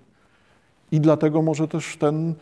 I 0.93 1.01
dlatego 1.01 1.43
może 1.43 1.69
też 1.69 1.97
ten 1.97 2.31
e, 2.31 2.35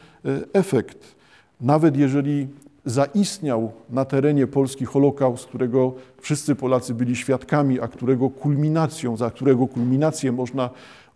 efekt, 0.52 1.14
nawet 1.60 1.96
jeżeli 1.96 2.48
zaistniał 2.84 3.72
na 3.90 4.04
terenie 4.04 4.46
Polski 4.46 4.84
Holokaust, 4.84 5.46
którego 5.46 5.94
wszyscy 6.20 6.54
Polacy 6.54 6.94
byli 6.94 7.16
świadkami, 7.16 7.80
a 7.80 7.88
którego 7.88 8.30
kulminacją, 8.30 9.16
za 9.16 9.30
którego 9.30 9.66
kulminację 9.66 10.32
można 10.32 10.70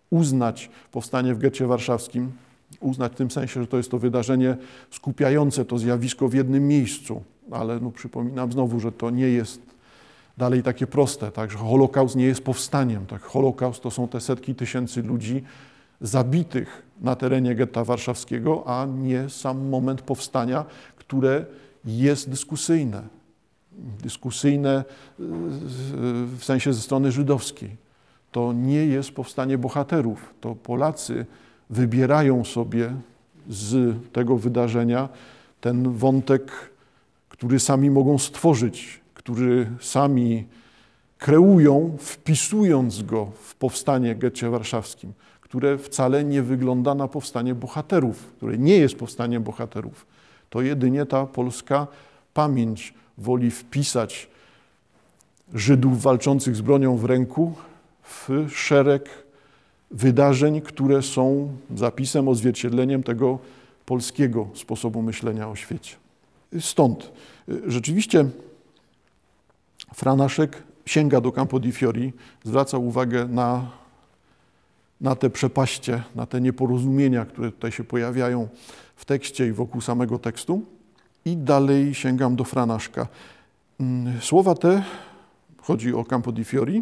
uznać 0.09 0.69
powstanie 0.91 1.33
w 1.33 1.39
getcie 1.39 1.67
warszawskim, 1.67 2.31
uznać 2.79 3.11
w 3.11 3.15
tym 3.15 3.31
sensie, 3.31 3.61
że 3.61 3.67
to 3.67 3.77
jest 3.77 3.91
to 3.91 3.99
wydarzenie 3.99 4.57
skupiające 4.91 5.65
to 5.65 5.77
zjawisko 5.77 6.27
w 6.27 6.33
jednym 6.33 6.67
miejscu, 6.67 7.23
ale 7.51 7.79
no, 7.79 7.91
przypominam 7.91 8.51
znowu, 8.51 8.79
że 8.79 8.91
to 8.91 9.09
nie 9.09 9.27
jest 9.27 9.61
dalej 10.37 10.63
takie 10.63 10.87
proste, 10.87 11.31
tak, 11.31 11.51
że 11.51 11.57
Holokaust 11.57 12.15
nie 12.15 12.25
jest 12.25 12.43
powstaniem. 12.43 13.05
Tak. 13.05 13.21
Holokaust 13.21 13.83
to 13.83 13.91
są 13.91 14.07
te 14.07 14.21
setki 14.21 14.55
tysięcy 14.55 15.01
ludzi 15.03 15.43
zabitych 16.01 16.83
na 17.01 17.15
terenie 17.15 17.55
getta 17.55 17.83
warszawskiego, 17.83 18.63
a 18.67 18.85
nie 18.85 19.29
sam 19.29 19.69
moment 19.69 20.01
powstania, 20.01 20.65
które 21.09 21.45
jest 21.85 22.29
dyskusyjne. 22.29 23.01
Dyskusyjne 24.03 24.83
w 26.37 26.39
sensie 26.41 26.73
ze 26.73 26.81
strony 26.81 27.11
żydowskiej. 27.11 27.77
To 28.31 28.53
nie 28.53 28.85
jest 28.85 29.11
powstanie 29.11 29.57
bohaterów. 29.57 30.33
To 30.41 30.55
Polacy 30.55 31.25
wybierają 31.69 32.45
sobie 32.45 32.93
z 33.49 33.97
tego 34.11 34.37
wydarzenia 34.37 35.09
ten 35.61 35.91
wątek, 35.93 36.51
który 37.29 37.59
sami 37.59 37.89
mogą 37.89 38.17
stworzyć, 38.17 39.01
który 39.13 39.69
sami 39.81 40.45
kreują, 41.17 41.97
wpisując 41.99 43.03
go 43.03 43.31
w 43.43 43.55
powstanie 43.55 44.15
getcie 44.15 44.49
warszawskim, 44.49 45.13
które 45.41 45.77
wcale 45.77 46.23
nie 46.23 46.41
wygląda 46.41 46.95
na 46.95 47.07
powstanie 47.07 47.55
bohaterów, 47.55 48.33
które 48.37 48.57
nie 48.57 48.77
jest 48.77 48.95
powstaniem 48.95 49.43
bohaterów 49.43 50.18
to 50.49 50.61
jedynie 50.61 51.05
ta 51.05 51.25
polska 51.25 51.87
pamięć 52.33 52.93
woli 53.17 53.51
wpisać 53.51 54.29
Żydów 55.53 56.01
walczących 56.01 56.55
z 56.55 56.61
bronią 56.61 56.97
w 56.97 57.05
ręku 57.05 57.53
w 58.03 58.29
szereg 58.53 59.09
wydarzeń, 59.91 60.61
które 60.61 61.01
są 61.01 61.53
zapisem, 61.75 62.27
odzwierciedleniem 62.27 63.03
tego 63.03 63.39
polskiego 63.85 64.47
sposobu 64.53 65.01
myślenia 65.01 65.49
o 65.49 65.55
świecie. 65.55 65.95
Stąd 66.59 67.11
rzeczywiście 67.67 68.25
Franaszek 69.93 70.63
sięga 70.85 71.21
do 71.21 71.31
Campo 71.31 71.59
di 71.59 71.71
Fiori, 71.71 72.13
zwraca 72.43 72.77
uwagę 72.77 73.27
na, 73.27 73.71
na 75.01 75.15
te 75.15 75.29
przepaście, 75.29 76.03
na 76.15 76.25
te 76.25 76.41
nieporozumienia, 76.41 77.25
które 77.25 77.51
tutaj 77.51 77.71
się 77.71 77.83
pojawiają 77.83 78.47
w 78.99 79.05
tekście 79.05 79.47
i 79.47 79.51
wokół 79.51 79.81
samego 79.81 80.19
tekstu. 80.19 80.61
I 81.25 81.37
dalej 81.37 81.93
sięgam 81.93 82.35
do 82.35 82.43
Franaszka. 82.43 83.07
Mm, 83.79 84.21
słowa 84.21 84.55
te, 84.55 84.83
chodzi 85.57 85.93
o 85.93 86.03
Campo 86.03 86.31
di 86.31 86.43
Fiori, 86.43 86.77
e, 86.77 86.81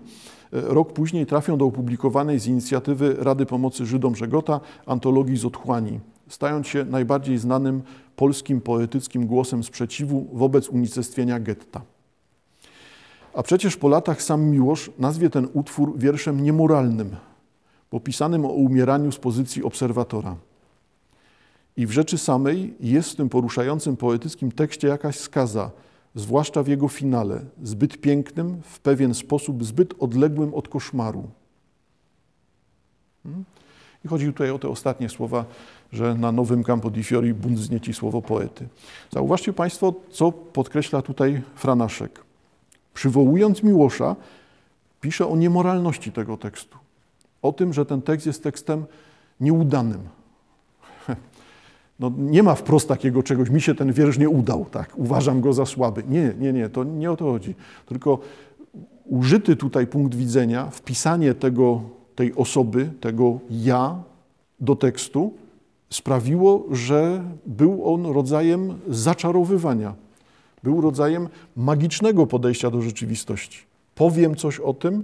rok 0.51 0.93
później 0.93 1.25
trafią 1.25 1.57
do 1.57 1.65
opublikowanej 1.65 2.39
z 2.39 2.47
inicjatywy 2.47 3.15
Rady 3.19 3.45
Pomocy 3.45 3.85
Żydom 3.85 4.15
Żegota 4.15 4.59
antologii 4.85 5.37
z 5.37 5.45
otchłani, 5.45 5.99
stając 6.29 6.67
się 6.67 6.85
najbardziej 6.85 7.37
znanym 7.37 7.81
polskim 8.15 8.61
poetyckim 8.61 9.27
głosem 9.27 9.63
sprzeciwu 9.63 10.27
wobec 10.33 10.69
unicestwienia 10.69 11.39
getta. 11.39 11.81
A 13.33 13.43
przecież 13.43 13.77
po 13.77 13.87
latach 13.87 14.21
sam 14.21 14.43
Miłosz 14.43 14.91
nazwie 14.99 15.29
ten 15.29 15.47
utwór 15.53 15.93
wierszem 15.97 16.43
niemoralnym, 16.43 17.15
popisanym 17.89 18.45
o 18.45 18.49
umieraniu 18.49 19.11
z 19.11 19.17
pozycji 19.17 19.63
obserwatora. 19.63 20.35
I 21.77 21.87
w 21.87 21.91
rzeczy 21.91 22.17
samej 22.17 22.73
jest 22.79 23.11
w 23.11 23.15
tym 23.15 23.29
poruszającym 23.29 23.97
poetyckim 23.97 24.51
tekście 24.51 24.87
jakaś 24.87 25.15
skaza, 25.15 25.71
zwłaszcza 26.15 26.63
w 26.63 26.67
jego 26.67 26.87
finale, 26.87 27.41
zbyt 27.63 27.97
pięknym, 27.97 28.61
w 28.63 28.79
pewien 28.79 29.13
sposób 29.13 29.65
zbyt 29.65 29.93
odległym 29.99 30.53
od 30.53 30.67
koszmaru. 30.67 31.23
Hmm? 33.23 33.45
I 34.05 34.07
chodzi 34.07 34.25
tutaj 34.25 34.51
o 34.51 34.59
te 34.59 34.69
ostatnie 34.69 35.09
słowa, 35.09 35.45
że 35.93 36.15
na 36.15 36.31
nowym 36.31 36.63
Campo 36.63 36.89
di 36.89 37.03
Fiori 37.03 37.33
bunt 37.33 37.59
wznieci 37.59 37.93
słowo 37.93 38.21
poety. 38.21 38.67
Zauważcie 39.11 39.53
Państwo, 39.53 39.93
co 40.11 40.31
podkreśla 40.31 41.01
tutaj 41.01 41.41
Franaszek. 41.55 42.23
Przywołując 42.93 43.63
Miłosza, 43.63 44.15
pisze 45.01 45.27
o 45.27 45.35
niemoralności 45.35 46.11
tego 46.11 46.37
tekstu. 46.37 46.77
O 47.41 47.51
tym, 47.51 47.73
że 47.73 47.85
ten 47.85 48.01
tekst 48.01 48.27
jest 48.27 48.43
tekstem 48.43 48.85
nieudanym, 49.39 49.99
no, 51.99 52.11
nie 52.17 52.43
ma 52.43 52.55
wprost 52.55 52.87
takiego 52.87 53.23
czegoś, 53.23 53.49
mi 53.49 53.61
się 53.61 53.75
ten 53.75 53.93
wiersz 53.93 54.17
nie 54.17 54.29
udał, 54.29 54.65
tak, 54.65 54.93
uważam 54.95 55.41
go 55.41 55.53
za 55.53 55.65
słaby. 55.65 56.03
Nie, 56.07 56.33
nie, 56.39 56.53
nie, 56.53 56.69
to 56.69 56.83
nie 56.83 57.11
o 57.11 57.17
to 57.17 57.25
chodzi. 57.25 57.55
Tylko 57.85 58.19
użyty 59.05 59.55
tutaj 59.55 59.87
punkt 59.87 60.15
widzenia, 60.15 60.69
wpisanie 60.69 61.33
tego, 61.33 61.81
tej 62.15 62.35
osoby, 62.35 62.89
tego 62.99 63.39
ja 63.49 64.03
do 64.59 64.75
tekstu 64.75 65.33
sprawiło, 65.89 66.65
że 66.71 67.23
był 67.45 67.93
on 67.93 68.05
rodzajem 68.05 68.73
zaczarowywania. 68.87 69.93
Był 70.63 70.81
rodzajem 70.81 71.29
magicznego 71.55 72.27
podejścia 72.27 72.71
do 72.71 72.81
rzeczywistości. 72.81 73.59
Powiem 73.95 74.35
coś 74.35 74.59
o 74.59 74.73
tym, 74.73 75.03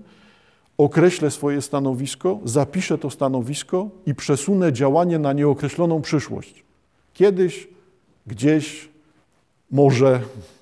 określę 0.78 1.32
swoje 1.32 1.62
stanowisko, 1.62 2.40
zapiszę 2.44 2.98
to 2.98 3.10
stanowisko 3.10 3.90
i 4.06 4.16
przesunę 4.16 4.74
działanie 4.74 5.20
na 5.20 5.34
nieokreśloną 5.34 6.02
przyszłość. 6.02 6.64
Kiedyś, 7.14 7.68
gdzieś, 8.28 8.90
może 9.72 10.22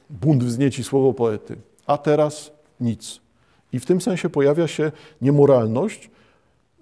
bunt 0.10 0.44
wznieci 0.44 0.84
słowo 0.84 1.14
poety, 1.14 1.58
a 1.88 1.98
teraz 1.98 2.52
nic. 2.80 3.22
I 3.74 3.80
w 3.80 3.86
tym 3.86 4.02
sensie 4.02 4.30
pojawia 4.30 4.68
się 4.68 4.92
niemoralność. 5.22 6.10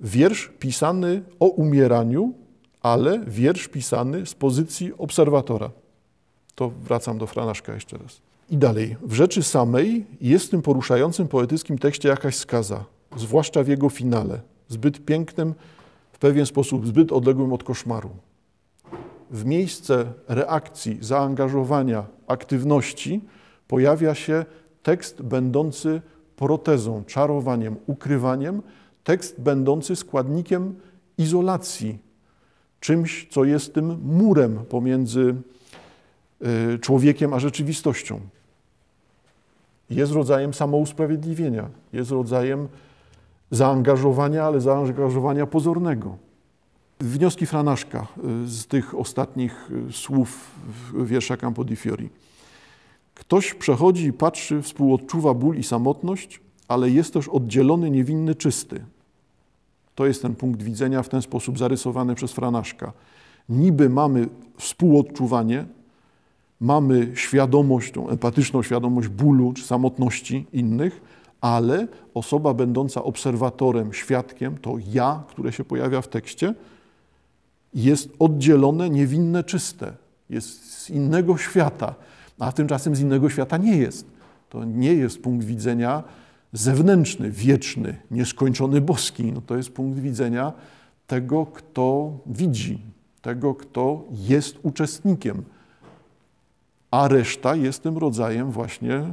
Wiersz 0.01 0.51
pisany 0.59 1.21
o 1.39 1.45
umieraniu, 1.45 2.33
ale 2.81 3.19
wiersz 3.27 3.67
pisany 3.67 4.25
z 4.25 4.33
pozycji 4.33 4.93
obserwatora. 4.97 5.69
To 6.55 6.69
wracam 6.69 7.17
do 7.17 7.27
Franaszka 7.27 7.73
jeszcze 7.73 7.97
raz. 7.97 8.21
I 8.49 8.57
dalej. 8.57 8.95
W 9.01 9.13
rzeczy 9.13 9.43
samej 9.43 10.05
jest 10.21 10.45
w 10.45 10.49
tym 10.49 10.61
poruszającym 10.61 11.27
poetyckim 11.27 11.77
tekście 11.77 12.09
jakaś 12.09 12.35
skaza, 12.35 12.85
zwłaszcza 13.17 13.63
w 13.63 13.67
jego 13.67 13.89
finale, 13.89 14.41
zbyt 14.67 15.05
pięknym, 15.05 15.53
w 16.13 16.17
pewien 16.17 16.45
sposób 16.45 16.87
zbyt 16.87 17.11
odległym 17.11 17.53
od 17.53 17.63
koszmaru. 17.63 18.09
W 19.31 19.45
miejsce 19.45 20.05
reakcji, 20.27 20.97
zaangażowania, 21.01 22.05
aktywności 22.27 23.21
pojawia 23.67 24.15
się 24.15 24.45
tekst 24.83 25.21
będący 25.21 26.01
protezą, 26.35 27.03
czarowaniem, 27.03 27.75
ukrywaniem, 27.87 28.61
tekst 29.03 29.41
będący 29.41 29.95
składnikiem 29.95 30.75
izolacji, 31.17 31.97
czymś, 32.79 33.27
co 33.31 33.43
jest 33.43 33.73
tym 33.73 33.99
murem 34.03 34.65
pomiędzy 34.69 35.35
y, 36.75 36.79
człowiekiem 36.79 37.33
a 37.33 37.39
rzeczywistością. 37.39 38.19
Jest 39.89 40.11
rodzajem 40.11 40.53
samousprawiedliwienia, 40.53 41.69
jest 41.93 42.11
rodzajem 42.11 42.67
zaangażowania, 43.51 44.43
ale 44.43 44.61
zaangażowania 44.61 45.47
pozornego. 45.47 46.17
Wnioski 47.03 47.45
Franaszka 47.45 48.07
y, 48.43 48.47
z 48.47 48.67
tych 48.67 48.95
ostatnich 48.95 49.71
y, 49.89 49.93
słów 49.93 50.51
wiersza 51.05 51.37
Campo 51.37 51.63
di 51.63 51.75
Fiori. 51.75 52.09
Ktoś 53.15 53.53
przechodzi 53.53 54.05
i 54.05 54.13
patrzy, 54.13 54.61
współodczuwa 54.61 55.33
ból 55.33 55.57
i 55.57 55.63
samotność, 55.63 56.41
ale 56.67 56.89
jest 56.89 57.13
też 57.13 57.27
oddzielony, 57.27 57.89
niewinny, 57.89 58.35
czysty. 58.35 58.85
To 59.95 60.05
jest 60.05 60.21
ten 60.21 60.35
punkt 60.35 60.61
widzenia 60.61 61.03
w 61.03 61.09
ten 61.09 61.21
sposób 61.21 61.57
zarysowany 61.59 62.15
przez 62.15 62.31
Franaszka. 62.31 62.93
Niby 63.49 63.89
mamy 63.89 64.27
współodczuwanie, 64.57 65.65
mamy 66.59 67.11
świadomość, 67.15 67.91
tą 67.91 68.09
empatyczną 68.09 68.63
świadomość 68.63 69.07
bólu 69.07 69.53
czy 69.53 69.63
samotności 69.63 70.45
innych, 70.53 71.01
ale 71.41 71.87
osoba 72.13 72.53
będąca 72.53 73.03
obserwatorem, 73.03 73.93
świadkiem, 73.93 74.57
to 74.57 74.75
ja, 74.91 75.23
które 75.27 75.51
się 75.51 75.63
pojawia 75.63 76.01
w 76.01 76.07
tekście, 76.07 76.53
jest 77.73 78.09
oddzielone, 78.19 78.89
niewinne, 78.89 79.43
czyste. 79.43 79.93
Jest 80.29 80.73
z 80.73 80.89
innego 80.89 81.37
świata, 81.37 81.95
a 82.39 82.51
tymczasem 82.51 82.95
z 82.95 82.99
innego 82.99 83.29
świata 83.29 83.57
nie 83.57 83.77
jest. 83.77 84.07
To 84.49 84.63
nie 84.65 84.93
jest 84.93 85.21
punkt 85.21 85.45
widzenia 85.45 86.03
zewnętrzny, 86.53 87.31
wieczny, 87.31 87.95
nieskończony 88.11 88.81
boski. 88.81 89.31
No 89.31 89.41
to 89.41 89.57
jest 89.57 89.69
punkt 89.69 89.99
widzenia 89.99 90.53
tego, 91.07 91.45
kto 91.45 92.17
widzi, 92.25 92.79
tego, 93.21 93.55
kto 93.55 94.03
jest 94.11 94.59
uczestnikiem. 94.63 95.43
A 96.91 97.07
reszta 97.07 97.55
jest 97.55 97.83
tym 97.83 97.97
rodzajem 97.97 98.51
właśnie 98.51 99.03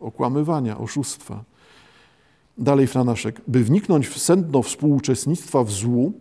okłamywania, 0.00 0.78
oszustwa. 0.78 1.44
Dalej 2.58 2.86
Franaszek. 2.86 3.40
By 3.48 3.64
wniknąć 3.64 4.08
w 4.08 4.18
sedno 4.18 4.62
współuczestnictwa 4.62 5.64
w 5.64 5.70
złu, 5.70 6.12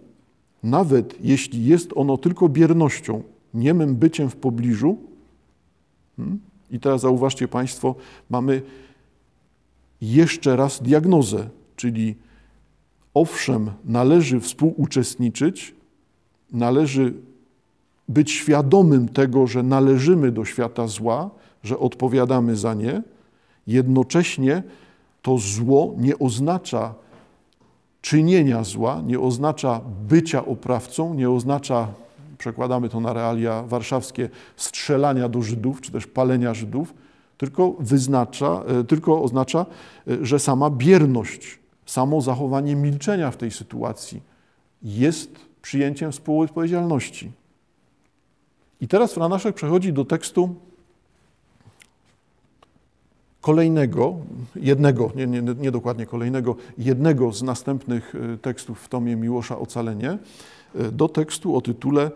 nawet 0.64 1.26
jeśli 1.26 1.66
jest 1.66 1.90
ono 1.96 2.18
tylko 2.18 2.50
biernością, 2.50 3.24
niemym 3.54 3.96
byciem 3.96 4.30
w 4.30 4.36
pobliżu. 4.36 4.98
Hmm? 6.18 6.40
I 6.72 6.80
teraz 6.80 7.02
zauważcie 7.02 7.48
Państwo, 7.48 7.96
mamy 8.30 8.62
jeszcze 10.02 10.56
raz 10.56 10.82
diagnozę, 10.82 11.50
czyli 11.76 12.16
owszem, 13.14 13.72
należy 13.86 14.40
współuczestniczyć, 14.40 15.76
należy 16.52 17.14
być 18.10 18.32
świadomym 18.32 19.10
tego, 19.10 19.48
że 19.48 19.64
należymy 19.64 20.32
do 20.32 20.46
świata 20.46 20.88
zła, 20.88 21.30
że 21.64 21.80
odpowiadamy 21.80 22.56
za 22.56 22.74
nie, 22.74 23.04
jednocześnie 23.68 24.64
to 25.22 25.38
zło 25.38 25.96
nie 25.98 26.20
oznacza 26.20 26.94
czynienia 28.04 28.64
zła, 28.64 29.02
nie 29.06 29.20
oznacza 29.20 29.82
bycia 30.08 30.46
oprawcą, 30.46 31.14
nie 31.14 31.30
oznacza, 31.30 31.88
przekładamy 32.38 32.90
to 32.90 33.00
na 33.00 33.14
realia 33.14 33.64
warszawskie, 33.64 34.30
strzelania 34.58 35.30
do 35.30 35.42
Żydów, 35.42 35.82
czy 35.82 35.92
też 35.92 36.08
palenia 36.08 36.54
Żydów, 36.54 36.94
tylko 37.38 37.76
wyznacza, 37.80 38.64
e, 38.68 38.84
tylko 38.84 39.24
oznacza, 39.24 39.66
e, 40.08 40.26
że 40.26 40.40
sama 40.40 40.70
bierność, 40.70 41.60
samo 41.86 42.22
zachowanie 42.22 42.76
milczenia 42.76 43.32
w 43.32 43.38
tej 43.38 43.52
sytuacji 43.52 44.22
jest 44.82 45.32
przyjęciem 45.62 46.12
współodpowiedzialności. 46.12 47.32
I 48.82 48.88
teraz 48.88 49.14
Franaszek 49.14 49.56
przechodzi 49.56 49.94
do 49.94 50.06
tekstu 50.06 50.56
kolejnego, 53.44 54.16
jednego, 54.56 55.12
nie, 55.16 55.28
nie, 55.28 55.42
nie, 55.42 55.72
dokładnie 55.72 56.06
kolejnego, 56.06 56.56
jednego 56.78 57.32
z 57.34 57.44
następnych 57.44 58.16
e, 58.16 58.38
tekstów 58.38 58.82
w 58.82 58.90
tomie 58.90 59.16
Miłosza 59.16 59.60
Ocalenie, 59.60 60.18
do 60.92 61.10
tekstu 61.10 61.56
o 61.56 61.62
tytule 61.62 62.12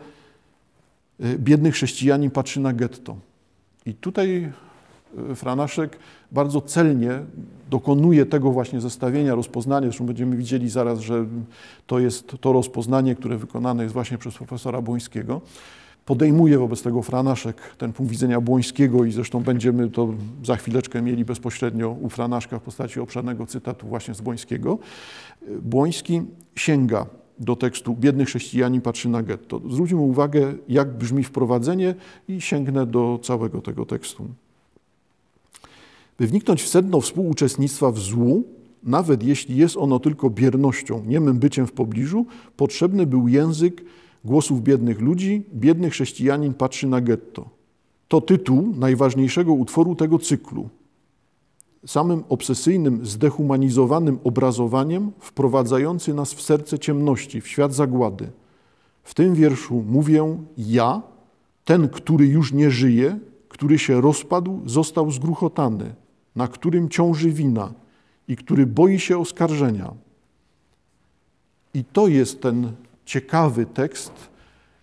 Biedny 1.19 1.71
chrześcijanin 1.71 2.31
patrzy 2.31 2.59
na 2.59 2.73
getto. 2.73 3.15
I 3.85 3.93
tutaj 3.93 4.51
Franaszek 5.35 5.99
bardzo 6.31 6.61
celnie 6.61 7.19
dokonuje 7.69 8.25
tego 8.25 8.51
właśnie 8.51 8.81
zestawienia, 8.81 9.35
rozpoznania. 9.35 9.87
Zresztą 9.87 10.05
będziemy 10.05 10.37
widzieli 10.37 10.69
zaraz, 10.69 10.99
że 10.99 11.25
to 11.87 11.99
jest 11.99 12.27
to 12.41 12.53
rozpoznanie, 12.53 13.15
które 13.15 13.37
wykonane 13.37 13.83
jest 13.83 13.93
właśnie 13.93 14.17
przez 14.17 14.35
profesora 14.35 14.81
Błońskiego. 14.81 15.41
Podejmuje 16.07 16.57
wobec 16.57 16.81
tego 16.81 17.01
Franaszek 17.01 17.75
ten 17.77 17.93
punkt 17.93 18.11
widzenia 18.11 18.41
Błońskiego 18.41 19.05
i 19.05 19.11
zresztą 19.11 19.43
będziemy 19.43 19.89
to 19.89 20.13
za 20.43 20.55
chwileczkę 20.55 21.01
mieli 21.01 21.25
bezpośrednio 21.25 21.89
u 22.01 22.09
Franaszka 22.09 22.59
w 22.59 22.61
postaci 22.61 22.99
obszernego 22.99 23.45
cytatu 23.45 23.87
właśnie 23.87 24.13
z 24.13 24.21
Błońskiego. 24.21 24.77
Błoński 25.61 26.21
sięga 26.55 27.05
do 27.39 27.55
tekstu 27.55 27.95
Biedny 27.95 28.25
chrześcijanin 28.25 28.81
patrzy 28.81 29.09
na 29.09 29.23
getto. 29.23 29.61
Zwróćmy 29.69 29.99
uwagę, 29.99 30.53
jak 30.69 30.97
brzmi 30.97 31.23
wprowadzenie 31.23 31.95
i 32.27 32.41
sięgnę 32.41 32.85
do 32.85 33.19
całego 33.23 33.61
tego 33.61 33.85
tekstu. 33.85 34.27
By 36.19 36.27
wniknąć 36.27 36.63
w 36.63 36.67
sedno 36.67 37.01
współuczestnictwa 37.01 37.91
w 37.91 37.99
złu, 37.99 38.43
nawet 38.83 39.23
jeśli 39.23 39.57
jest 39.57 39.77
ono 39.77 39.99
tylko 39.99 40.29
biernością, 40.29 41.03
niemym 41.07 41.39
byciem 41.39 41.67
w 41.67 41.71
pobliżu, 41.71 42.25
potrzebny 42.57 43.05
był 43.05 43.27
język 43.27 43.81
głosów 44.27 44.63
biednych 44.63 45.01
ludzi, 45.01 45.43
biedny 45.53 45.89
chrześcijanin 45.89 46.53
patrzy 46.53 46.87
na 46.87 47.01
getto. 47.01 47.49
To 48.07 48.21
tytuł 48.21 48.73
najważniejszego 48.77 49.53
utworu 49.53 49.95
tego 49.95 50.19
cyklu. 50.19 50.69
Samym 51.85 52.23
obsesyjnym, 52.29 53.05
zdehumanizowanym 53.05 54.19
obrazowaniem 54.23 55.11
wprowadzający 55.19 56.13
nas 56.13 56.33
w 56.33 56.41
serce 56.41 56.79
ciemności, 56.79 57.41
w 57.41 57.47
świat 57.47 57.73
zagłady. 57.73 58.29
W 59.03 59.13
tym 59.13 59.35
wierszu 59.35 59.83
mówię 59.87 60.37
ja, 60.57 61.01
ten, 61.65 61.89
który 61.89 62.27
już 62.27 62.53
nie 62.53 62.71
żyje, 62.71 63.19
który 63.49 63.79
się 63.79 64.01
rozpadł, 64.01 64.61
został 64.65 65.11
zgruchotany 65.11 65.95
na 66.37 66.47
którym 66.47 66.89
ciąży 66.89 67.31
wina 67.31 67.73
i 68.27 68.35
który 68.35 68.65
boi 68.65 68.99
się 68.99 69.17
oskarżenia. 69.17 69.93
I 71.73 71.83
to 71.83 72.07
jest 72.07 72.41
ten 72.41 72.71
ciekawy 73.07 73.65
tekst, 73.65 74.11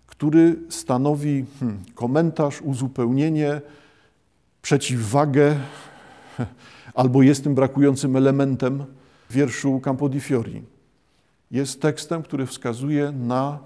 który 0.06 0.56
stanowi 0.68 1.44
hmm, 1.60 1.84
komentarz, 1.94 2.62
uzupełnienie, 2.62 3.60
przeciwwagę 4.62 5.56
albo 6.94 7.22
jest 7.22 7.44
tym 7.44 7.54
brakującym 7.54 8.16
elementem 8.16 8.84
wierszu 9.30 9.80
Campo 9.80 10.08
di 10.08 10.20
Fiori. 10.20 10.62
Jest 11.50 11.82
tekstem, 11.82 12.22
który 12.22 12.46
wskazuje 12.46 13.12
na 13.12 13.58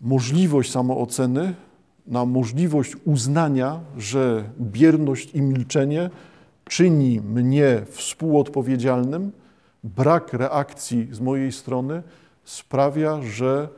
możliwość 0.00 0.70
samooceny, 0.70 1.54
na 2.06 2.24
możliwość 2.24 2.96
uznania, 3.04 3.80
że 3.98 4.44
bierność 4.60 5.34
i 5.34 5.42
milczenie 5.42 6.10
czyni 6.64 7.20
mnie 7.20 7.82
współodpowiedzialnym, 7.90 9.32
brak 9.84 10.32
reakcji 10.32 11.08
z 11.12 11.20
mojej 11.20 11.52
strony 11.52 12.02
sprawia, 12.44 13.22
że 13.22 13.68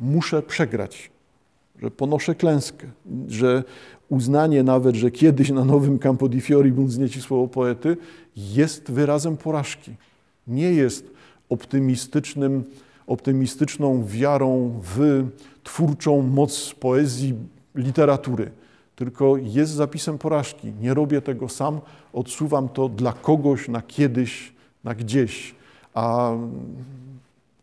muszę 0.00 0.42
przegrać, 0.42 1.10
że 1.82 1.90
ponoszę 1.90 2.34
klęskę, 2.34 2.86
że 3.28 3.64
uznanie 4.08 4.62
nawet, 4.62 4.96
że 4.96 5.10
kiedyś 5.10 5.50
na 5.50 5.64
nowym 5.64 5.98
Campo 5.98 6.28
di 6.28 6.40
Fiori 6.40 6.72
bym 6.72 6.90
znieci 6.90 7.22
słowo 7.22 7.48
poety, 7.48 7.96
jest 8.36 8.90
wyrazem 8.90 9.36
porażki. 9.36 9.94
Nie 10.46 10.72
jest 10.72 11.10
optymistycznym, 11.48 12.64
optymistyczną 13.06 14.04
wiarą 14.06 14.80
w 14.82 15.26
twórczą 15.64 16.22
moc 16.22 16.74
poezji, 16.80 17.34
literatury 17.74 18.50
tylko 18.98 19.36
jest 19.36 19.72
zapisem 19.72 20.18
porażki. 20.18 20.72
Nie 20.80 20.94
robię 20.94 21.22
tego 21.22 21.48
sam, 21.48 21.80
odsuwam 22.12 22.68
to 22.68 22.88
dla 22.88 23.12
kogoś, 23.12 23.68
na 23.68 23.82
kiedyś, 23.82 24.52
na 24.84 24.94
gdzieś, 24.94 25.54
a, 25.94 26.32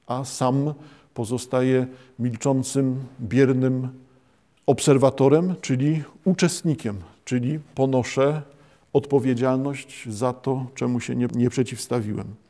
a 0.08 0.26
sam 0.26 0.74
pozostaję 1.16 1.88
milczącym, 2.20 3.04
biernym 3.22 3.90
obserwatorem, 4.66 5.56
czyli 5.62 6.04
uczestnikiem, 6.26 6.98
czyli 7.26 7.60
ponoszę 7.76 8.42
odpowiedzialność 8.94 10.10
za 10.10 10.34
to, 10.34 10.66
czemu 10.76 11.00
się 11.00 11.16
nie, 11.16 11.28
nie 11.36 11.50
przeciwstawiłem. 11.50 12.45